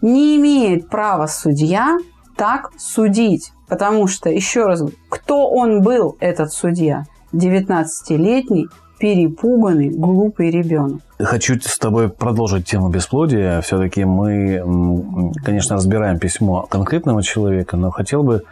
[0.00, 1.96] Не имеет права судья
[2.36, 3.52] так судить.
[3.68, 7.04] Потому что, еще раз, кто он был, этот судья?
[7.32, 8.66] 19-летний,
[8.98, 11.02] перепуганный, глупый ребенок.
[11.20, 13.60] Хочу с тобой продолжить тему бесплодия.
[13.60, 18.42] Все-таки мы, конечно, разбираем письмо конкретного человека, но хотел бы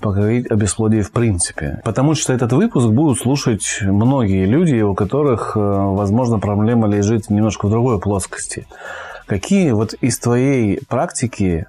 [0.00, 1.80] поговорить о бесплодии в принципе.
[1.84, 7.66] Потому что этот выпуск будут слушать многие люди, у которых, э, возможно, проблема лежит немножко
[7.66, 8.66] в другой плоскости.
[9.26, 11.66] Какие вот из твоей практики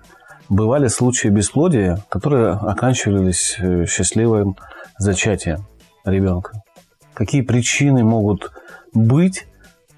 [0.50, 4.58] бывали случаи бесплодия, которые оканчивались э, счастливым
[4.98, 5.66] зачатием
[6.06, 6.62] ребенка?
[7.14, 8.52] Какие причины могут
[8.94, 9.48] быть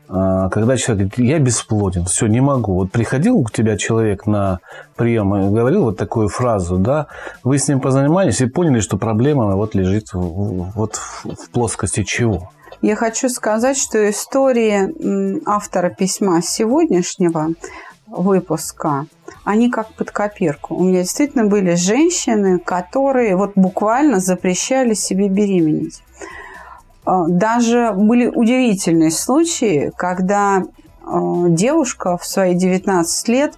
[0.10, 2.74] когда человек говорит, я бесплоден, все, не могу.
[2.74, 4.60] Вот приходил к тебя человек на
[4.96, 7.08] прием и говорил вот такую фразу, да,
[7.44, 12.50] вы с ним позанимались и поняли, что проблема вот лежит вот в плоскости чего?
[12.82, 17.50] Я хочу сказать, что истории автора письма сегодняшнего
[18.08, 19.06] выпуска,
[19.44, 20.76] они как под копирку.
[20.76, 26.02] У меня действительно были женщины, которые вот буквально запрещали себе беременеть.
[27.06, 30.64] А, даже были удивительные случаи, когда
[31.04, 33.54] а, девушка в свои 19 лет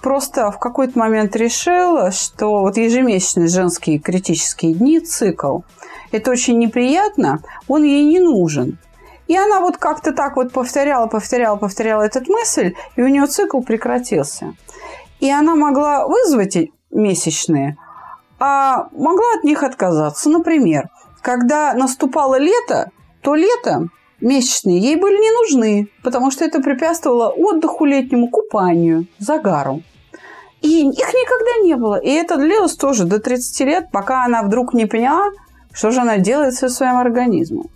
[0.00, 5.60] просто в какой-то момент решила, что вот ежемесячные женские критические дни, цикл,
[6.12, 8.78] это очень неприятно, он ей не нужен.
[9.28, 13.60] И она вот как-то так вот повторяла, повторяла, повторяла этот мысль, и у нее цикл
[13.60, 14.54] прекратился.
[15.20, 16.56] И она могла вызвать
[16.90, 17.76] месячные,
[18.40, 20.30] а могла от них отказаться.
[20.30, 20.88] Например,
[21.22, 22.90] когда наступало лето,
[23.22, 23.88] то лето
[24.20, 29.82] месячные ей были не нужны, потому что это препятствовало отдыху летнему, купанию, загару.
[30.60, 31.98] И их никогда не было.
[31.98, 35.30] И это длилось тоже до 30 лет, пока она вдруг не поняла,
[35.72, 37.70] что же она делает со своим организмом.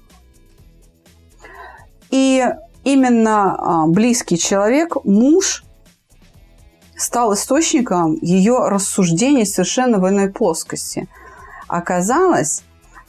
[2.10, 2.46] И
[2.84, 5.64] именно а, близкий человек, муж,
[6.96, 11.08] стал источником ее рассуждений совершенно в иной плоскости.
[11.66, 12.62] Оказалось,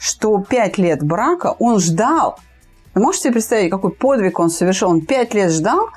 [0.06, 2.38] что пять лет брака он ждал.
[2.94, 4.91] Вы можете себе представить, какой подвиг он совершил?
[4.91, 5.89] Он пять лет ждал,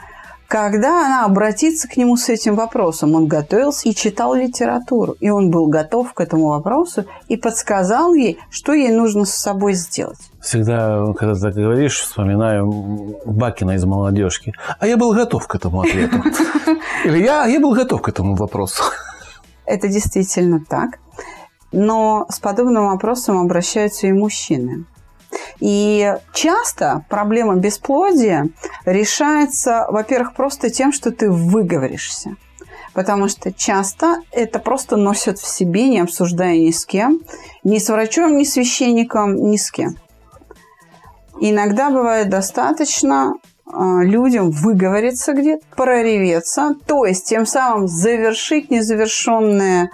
[0.47, 3.15] когда она обратится к нему с этим вопросом.
[3.15, 5.15] Он готовился и читал литературу.
[5.21, 9.75] И он был готов к этому вопросу и подсказал ей, что ей нужно с собой
[9.75, 10.19] сделать.
[10.41, 14.55] Всегда, когда ты так говоришь, вспоминаю Бакина из «Молодежки».
[14.81, 16.17] А я был готов к этому ответу.
[17.05, 18.85] Или я, я был готов к этому вопросу.
[19.67, 20.99] Это действительно так
[21.73, 24.85] но с подобным вопросом обращаются и мужчины.
[25.61, 28.49] И часто проблема бесплодия
[28.85, 32.37] решается, во-первых, просто тем, что ты выговоришься.
[32.95, 37.21] Потому что часто это просто носят в себе, не обсуждая ни с кем,
[37.63, 39.97] ни с врачом, ни с священником, ни с кем.
[41.41, 43.35] Иногда бывает достаточно
[43.71, 49.91] а, людям выговориться где-то, прореветься, то есть тем самым завершить незавершенное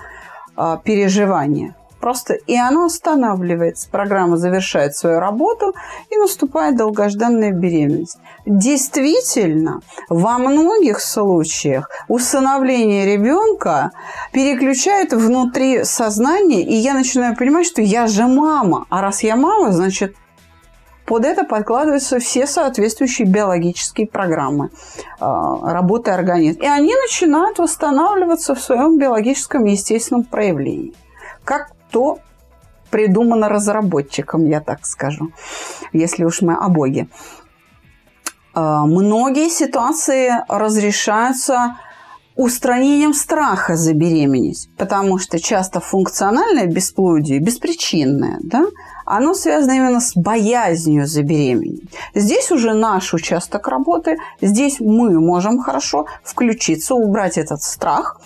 [0.56, 1.74] а, переживания.
[2.00, 3.88] просто и оно останавливается.
[3.90, 5.72] Программа завершает свою работу
[6.10, 8.18] и наступает долгожданная беременность.
[8.44, 9.80] Действительно,
[10.10, 13.92] во многих случаях усыновление ребенка
[14.32, 18.84] переключает внутри сознания, и я начинаю понимать, что я же мама.
[18.90, 20.14] А раз я мама, значит,
[21.06, 24.70] под это подкладываются все соответствующие биологические программы
[25.20, 25.24] э,
[25.62, 26.64] работы организма.
[26.64, 30.94] И они начинают восстанавливаться в своем биологическом естественном проявлении.
[31.44, 32.18] Как то
[32.90, 35.30] придумано разработчиком, я так скажу,
[35.92, 37.08] если уж мы о Боге.
[38.54, 41.76] Э, многие ситуации разрешаются
[42.36, 48.64] устранением страха забеременеть, потому что часто функциональное бесплодие, беспричинное, да,
[49.04, 51.90] оно связано именно с боязнью забеременеть.
[52.14, 58.20] Здесь уже наш участок работы, здесь мы можем хорошо включиться, убрать этот страх,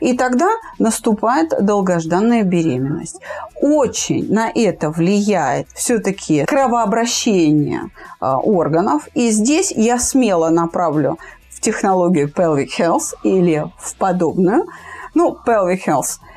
[0.00, 0.48] и тогда
[0.78, 3.20] наступает долгожданная беременность.
[3.60, 9.08] Очень на это влияет все-таки кровообращение а, органов.
[9.14, 11.18] И здесь я смело направлю
[11.50, 14.66] в технологию Pelvic Health или в подобную.
[15.14, 16.18] Ну, Pelvic Health–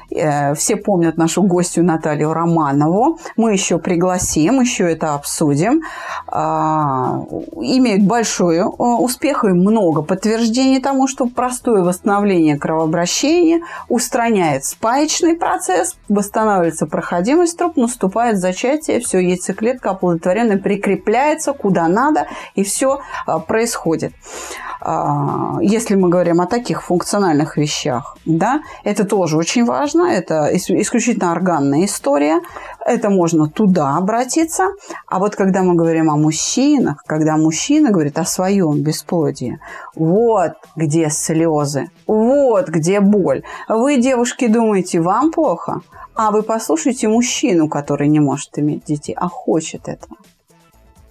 [0.56, 3.20] все помнят нашу гостью Наталью Романову.
[3.36, 5.82] Мы еще пригласим, еще это обсудим.
[6.28, 7.22] А,
[7.56, 15.96] имеют большой э, успех и много подтверждений тому, что простое восстановление кровообращения устраняет спаечный процесс,
[16.10, 24.14] восстанавливается проходимость труб, наступает зачатие, все, яйцеклетка оплодотворенная прикрепляется куда надо, и все э, происходит.
[24.82, 31.32] А, если мы говорим о таких функциональных вещах, да, это тоже очень важно, это исключительно
[31.32, 32.42] органная история,
[32.86, 34.70] это можно туда обратиться,
[35.08, 39.60] а вот когда мы говорим о мужчинах, когда мужчина говорит о своем бесплодии,
[39.96, 43.44] вот где слезы, вот где боль.
[43.68, 45.82] Вы, девушки, думаете, вам плохо,
[46.16, 50.16] а вы послушайте мужчину, который не может иметь детей, а хочет этого.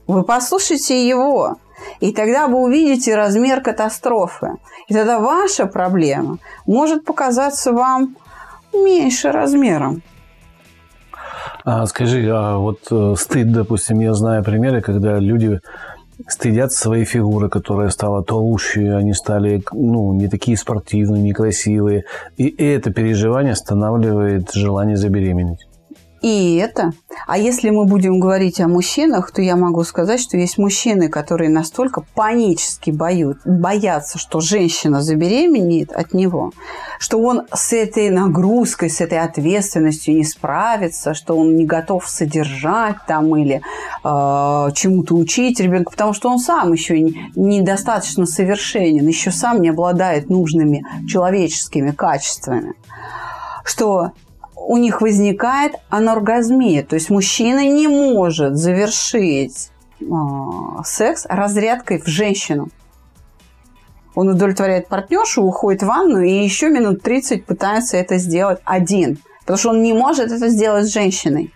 [0.06, 1.56] Вы послушайте его,
[2.00, 4.52] и тогда вы увидите размер катастрофы.
[4.88, 8.16] И тогда ваша проблема может показаться вам
[8.82, 10.02] меньше размером.
[11.64, 15.60] А, скажи, а вот э, стыд, допустим, я знаю примеры, когда люди
[16.28, 22.04] стыдят своей фигуры, которая стала толще, они стали ну, не такие спортивные, некрасивые.
[22.36, 25.66] И это переживание останавливает желание забеременеть
[26.24, 26.94] и это.
[27.26, 31.50] А если мы будем говорить о мужчинах, то я могу сказать, что есть мужчины, которые
[31.50, 36.52] настолько панически боют, боятся, что женщина забеременеет от него,
[36.98, 42.96] что он с этой нагрузкой, с этой ответственностью не справится, что он не готов содержать
[43.06, 43.60] там или
[44.02, 47.02] э, чему-то учить ребенка, потому что он сам еще
[47.36, 52.72] недостаточно совершенен, еще сам не обладает нужными человеческими качествами
[53.64, 54.12] что
[54.66, 60.04] у них возникает аноргазмия, то есть мужчина не может завершить э,
[60.84, 62.68] секс разрядкой в женщину.
[64.14, 69.58] Он удовлетворяет партнершу, уходит в ванну и еще минут 30 пытается это сделать один, потому
[69.58, 71.52] что он не может это сделать с женщиной.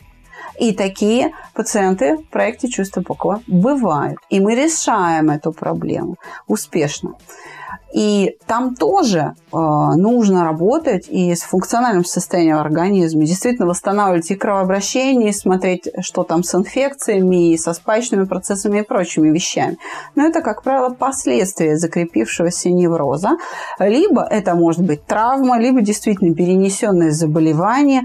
[0.59, 4.19] И такие пациенты в проекте «Чувство покоя» бывают.
[4.29, 6.17] И мы решаем эту проблему
[6.49, 7.15] успешно.
[7.93, 15.31] И там тоже э, нужно работать и с функциональным состоянием организма, действительно восстанавливать и кровообращение,
[15.31, 19.79] и смотреть, что там с инфекциями, и со спаечными процессами и прочими вещами.
[20.15, 23.39] Но это, как правило, последствия закрепившегося невроза.
[23.79, 28.03] Либо это может быть травма, либо действительно перенесенное заболевание.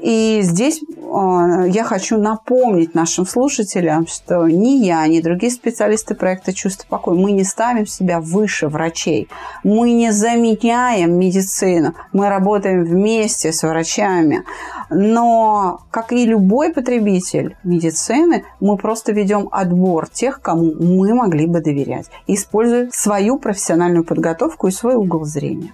[0.00, 6.52] И здесь э, я хочу напомнить нашим слушателям, что ни я, ни другие специалисты проекта
[6.52, 9.28] «Чувство покоя» мы не ставим себя выше врачей.
[9.64, 11.94] Мы не заменяем медицину.
[12.12, 14.44] Мы работаем вместе с врачами.
[14.90, 21.60] Но, как и любой потребитель медицины, мы просто ведем отбор тех, кому мы могли бы
[21.60, 25.72] доверять, используя свою профессиональную подготовку и свой угол зрения.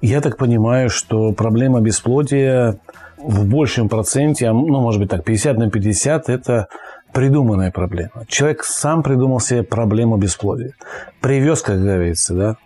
[0.00, 2.78] Я так понимаю, что проблема бесплодия
[3.24, 6.68] в большем проценте, ну, может быть так, 50 на 50– это
[7.12, 8.26] придуманная проблема.
[8.28, 10.72] Человек сам придумал себе проблему бесплодия.
[11.20, 12.56] Привез, как говорится, да?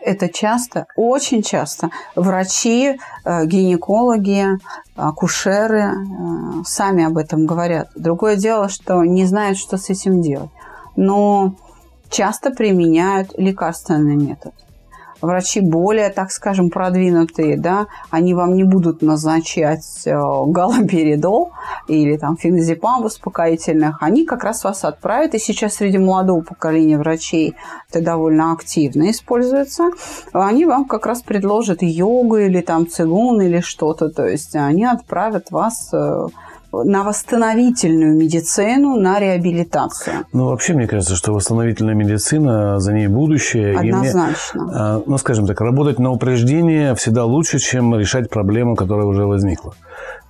[0.00, 1.90] Это часто, очень часто.
[2.16, 4.46] Врачи, э, гинекологи,
[4.96, 5.92] акушеры э,
[6.64, 7.88] сами об этом говорят.
[7.94, 10.50] Другое дело, что не знают, что с этим делать.
[10.96, 11.54] Но
[12.10, 14.52] часто применяют лекарственный метод.
[15.22, 21.52] Врачи более, так скажем, продвинутые, да, они вам не будут назначать э, галоперидол
[21.88, 27.54] или там феназепам успокоительных, они как раз вас отправят, и сейчас среди молодого поколения врачей
[27.88, 29.90] это довольно активно используется,
[30.32, 35.50] они вам как раз предложат йогу или там цигун или что-то, то есть они отправят
[35.50, 36.26] вас э,
[36.72, 40.24] на восстановительную медицину, на реабилитацию.
[40.32, 43.78] Ну, вообще, мне кажется, что восстановительная медицина, за ней будущее.
[43.78, 44.62] Однозначно.
[44.62, 49.26] мне, а, ну, скажем так, работать на упреждение всегда лучше, чем решать проблему, которая уже
[49.26, 49.74] возникла.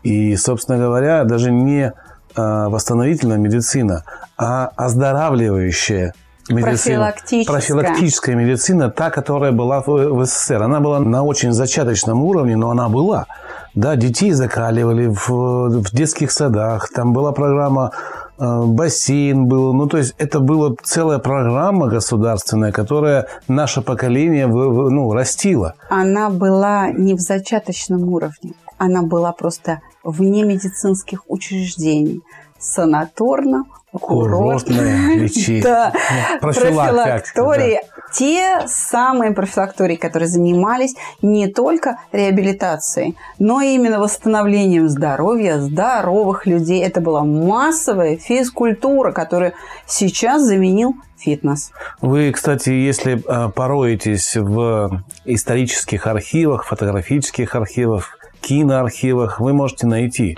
[0.03, 1.93] И, собственно говоря, даже не
[2.35, 4.05] а, восстановительная медицина,
[4.37, 6.15] а оздоравливающая
[6.49, 7.13] медицина.
[7.13, 7.55] Профилактическая.
[7.55, 10.63] Профилактическая медицина, та, которая была в СССР.
[10.63, 13.27] Она была на очень зачаточном уровне, но она была.
[13.75, 16.91] Да, детей закаливали в, в детских садах.
[16.91, 17.93] Там была программа
[18.39, 19.73] э, бассейн был.
[19.73, 25.75] Ну, то есть это была целая программа государственная, которая наше поколение ну, растила.
[25.89, 28.53] Она была не в зачаточном уровне.
[28.77, 32.21] Она была просто вне медицинских учреждений.
[32.59, 35.63] Санаторно Курортное лечение.
[35.63, 35.93] Да,
[36.41, 37.81] профилактории.
[38.15, 46.83] Те самые профилактории, которые занимались не только реабилитацией, но и именно восстановлением здоровья здоровых людей.
[46.83, 49.53] Это была массовая физкультура, которую
[49.87, 51.71] сейчас заменил фитнес.
[52.01, 60.37] Вы, кстати, если а, пороетесь в исторических архивах, фотографических архивах, киноархивах вы можете найти,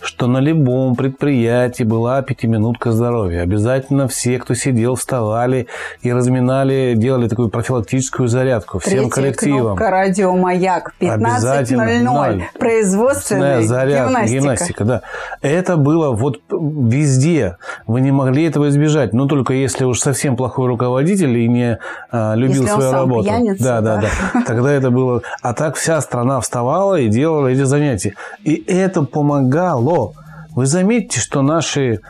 [0.00, 3.42] что на любом предприятии была пятиминутка здоровья.
[3.42, 5.68] Обязательно все, кто сидел, вставали
[6.02, 9.76] и разминали, делали такую профилактическую зарядку всем Третья коллективам.
[9.76, 12.42] кнопка «Радиомаяк» 15.00.
[12.58, 14.38] Производственная зарядка, гимнастика.
[14.40, 14.84] гимнастика.
[14.84, 15.02] Да.
[15.40, 17.56] Это было вот везде.
[17.86, 19.12] Вы не могли этого избежать.
[19.12, 21.78] Но только если уж совсем плохой руководитель и не
[22.10, 23.24] а, любил если свою работу.
[23.24, 24.42] Пьяница, да, да, да, да.
[24.46, 25.22] Тогда это было...
[25.40, 28.14] А так вся страна вставала и делала эти занятия.
[28.42, 30.12] И это помогало.
[30.54, 32.00] Вы заметите, что наши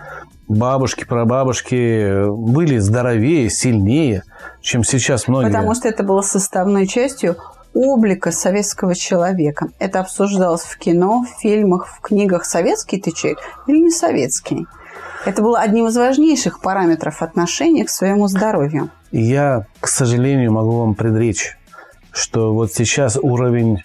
[0.49, 4.22] бабушки, прабабушки были здоровее, сильнее,
[4.61, 5.47] чем сейчас многие.
[5.47, 7.37] Потому что это было составной частью
[7.74, 9.68] облика советского человека.
[9.78, 12.45] Это обсуждалось в кино, в фильмах, в книгах.
[12.45, 14.66] Советский ты человек или не советский?
[15.26, 18.91] Это было одним из важнейших параметров отношения к своему здоровью.
[19.11, 21.57] Я, к сожалению, могу вам предречь,
[22.12, 23.82] что вот сейчас уровень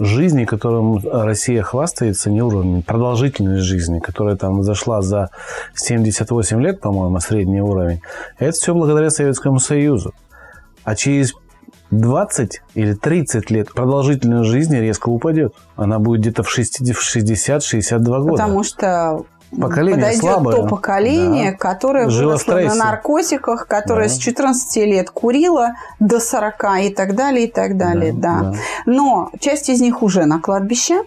[0.00, 5.30] жизни, которым Россия хвастается, не уровень, продолжительность жизни, которая там зашла за
[5.74, 8.00] 78 лет, по-моему, средний уровень,
[8.38, 10.12] это все благодаря Советскому Союзу.
[10.84, 11.34] А через
[11.90, 15.54] 20 или 30 лет продолжительность жизни резко упадет.
[15.76, 18.30] Она будет где-то в 60-62 года.
[18.30, 19.24] Потому что
[19.58, 20.56] поколение подойдет слабое.
[20.56, 21.56] то поколение, да.
[21.56, 24.14] которое выросло на наркотиках, которое да.
[24.14, 28.12] с 14 лет курило до 40 и так далее, и так далее.
[28.12, 28.50] Да, да.
[28.50, 28.58] Да.
[28.86, 31.02] Но часть из них уже на кладбище,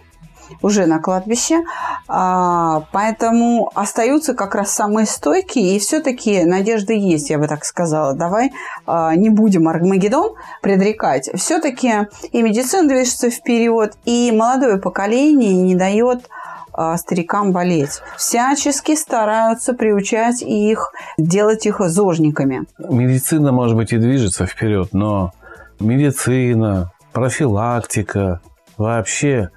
[0.62, 1.62] уже на кладбище,
[2.08, 8.14] а, поэтому остаются как раз самые стойкие, и все-таки надежда есть, я бы так сказала.
[8.14, 8.52] Давай
[8.86, 11.30] а, не будем Армагеддон предрекать.
[11.34, 16.28] Все-таки и медицина движется вперед, и молодое поколение не дает
[16.96, 18.00] старикам болеть.
[18.16, 22.64] Всячески стараются приучать их, делать их зожниками.
[22.78, 25.32] Медицина, может быть, и движется вперед, но
[25.80, 28.40] медицина, профилактика,
[28.76, 29.50] вообще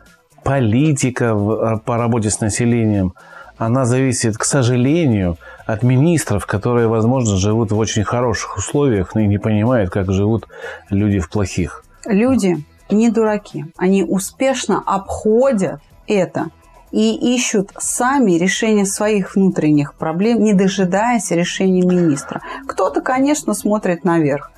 [0.44, 3.14] политика а, по работе с населением,
[3.58, 9.40] она зависит, к сожалению, от министров, которые, возможно, живут в очень хороших условиях и не
[9.40, 10.48] понимают, как живут
[10.90, 11.84] люди в плохих.
[12.06, 13.66] Люди не дураки.
[13.78, 16.48] Они успешно обходят это
[16.92, 22.42] и ищут сами решение своих внутренних проблем, не дожидаясь решения министра.
[22.68, 24.52] Кто-то, конечно, смотрит наверх,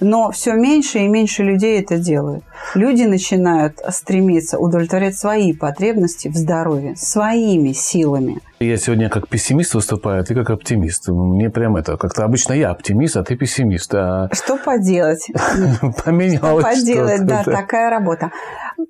[0.00, 2.44] но все меньше и меньше людей это делают.
[2.74, 8.40] Люди начинают стремиться удовлетворять свои потребности в здоровье своими силами.
[8.60, 11.08] Я сегодня как пессимист выступаю, а ты как оптимист.
[11.08, 13.94] Мне прям это, как-то обычно я оптимист, а ты пессимист.
[13.94, 14.28] А...
[14.32, 15.26] Что поделать?
[16.04, 18.30] Поменялось Что поделать, да, такая работа.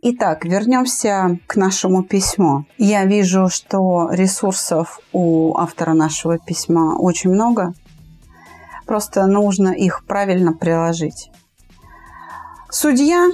[0.02, 2.66] Итак, вернемся к нашему письму.
[2.78, 7.72] Я вижу, что ресурсов у автора нашего письма очень много.
[8.86, 11.30] Просто нужно их правильно приложить.
[12.70, 13.30] Судья,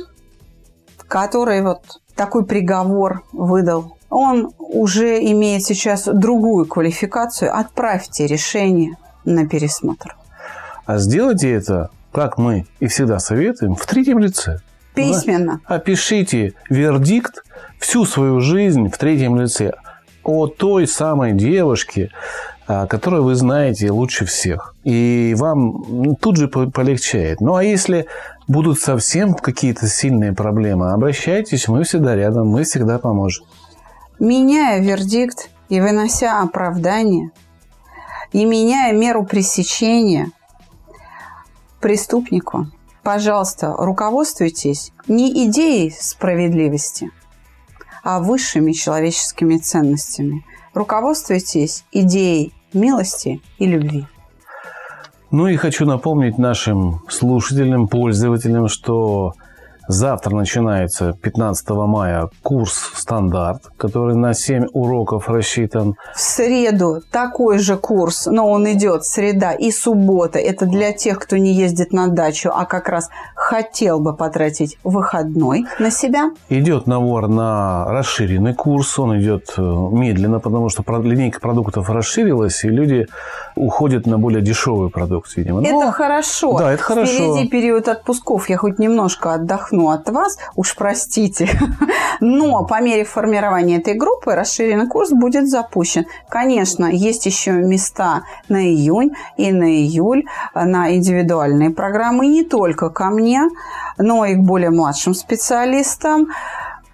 [1.08, 7.56] который вот такой приговор выдал, он уже имеет сейчас другую квалификацию.
[7.56, 10.16] Отправьте решение на пересмотр.
[10.86, 14.58] А сделайте это, как мы и всегда советуем, в третьем лице.
[14.94, 15.60] Письменно.
[15.68, 15.76] Да?
[15.76, 17.44] Опишите вердикт
[17.78, 19.72] всю свою жизнь в третьем лице
[20.22, 22.10] о той самой девушке,
[22.66, 24.74] а, которую вы знаете лучше всех.
[24.84, 27.40] И вам тут же полегчает.
[27.40, 28.06] Ну а если
[28.46, 33.44] будут совсем какие-то сильные проблемы, обращайтесь, мы всегда рядом, мы всегда поможем.
[34.18, 37.30] Меняя вердикт и вынося оправдание,
[38.32, 40.30] и меняя меру пресечения
[41.80, 42.66] преступнику,
[43.02, 47.10] пожалуйста, руководствуйтесь не идеей справедливости,
[48.04, 50.44] а высшими человеческими ценностями.
[50.74, 54.06] Руководствуйтесь идеей милости и любви.
[55.30, 59.34] Ну и хочу напомнить нашим слушателям, пользователям, что
[59.90, 65.96] Завтра начинается 15 мая курс «Стандарт», который на 7 уроков рассчитан.
[66.14, 70.38] В среду такой же курс, но он идет среда и суббота.
[70.38, 75.64] Это для тех, кто не ездит на дачу, а как раз хотел бы потратить выходной
[75.80, 76.30] на себя.
[76.48, 78.96] Идет набор на расширенный курс.
[78.96, 83.08] Он идет э, медленно, потому что линейка продуктов расширилась, и люди
[83.56, 85.60] уходят на более дешевый продукт, видимо.
[85.62, 85.66] Но...
[85.66, 86.56] Это хорошо.
[86.56, 87.12] Да, это хорошо.
[87.12, 88.48] Впереди период отпусков.
[88.48, 91.48] Я хоть немножко отдохну отвыкну от вас, уж простите.
[92.20, 96.06] Но по мере формирования этой группы расширенный курс будет запущен.
[96.28, 100.24] Конечно, есть еще места на июнь и на июль
[100.54, 103.42] на индивидуальные программы не только ко мне,
[103.98, 106.28] но и к более младшим специалистам.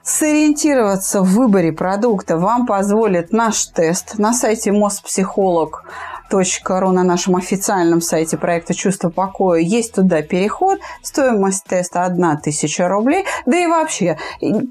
[0.02, 5.82] Сориентироваться в выборе продукта вам позволит наш тест на сайте Моспсихолог
[6.30, 9.60] ру на нашем официальном сайте проекта «Чувство покоя».
[9.60, 10.78] Есть туда переход.
[11.02, 13.24] Стоимость теста 1000 рублей.
[13.46, 14.18] Да и вообще,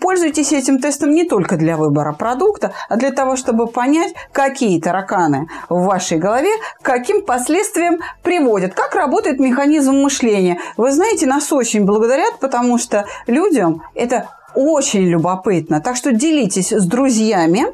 [0.01, 5.47] пользуйтесь этим тестом не только для выбора продукта, а для того, чтобы понять, какие тараканы
[5.69, 6.49] в вашей голове
[6.81, 10.59] каким последствиям приводят, как работает механизм мышления.
[10.77, 15.81] Вы знаете, нас очень благодарят, потому что людям это очень любопытно.
[15.81, 17.67] Так что делитесь с друзьями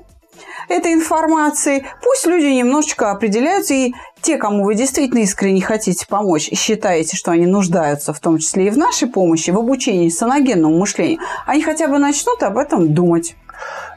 [0.72, 1.86] этой информации.
[2.04, 7.32] Пусть люди немножечко определяются, и те, кому вы действительно искренне хотите помочь и считаете, что
[7.32, 11.88] они нуждаются, в том числе и в нашей помощи, в обучении саногенному мышлению, они хотя
[11.88, 13.36] бы начнут об этом думать.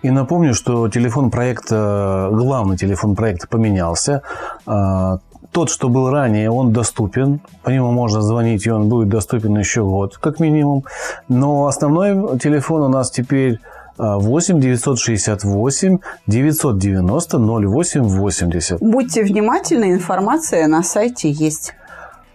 [0.02, 4.22] И напомню, что телефон проекта, главный телефон проекта поменялся.
[4.66, 5.18] А,
[5.54, 7.40] тот, что был ранее, он доступен.
[7.62, 10.84] По нему можно звонить, и он будет доступен еще год, как минимум.
[11.28, 13.60] Но основной телефон у нас теперь
[13.96, 18.80] 8 968 990 08 80.
[18.80, 21.74] Будьте внимательны, информация на сайте есть.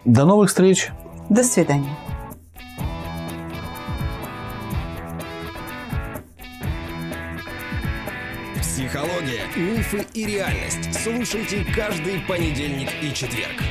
[0.06, 0.92] До новых встреч.
[1.30, 1.96] До свидания.
[8.62, 10.94] Психология, мифы и реальность.
[11.04, 13.62] Слушайте каждый понедельник и четверг.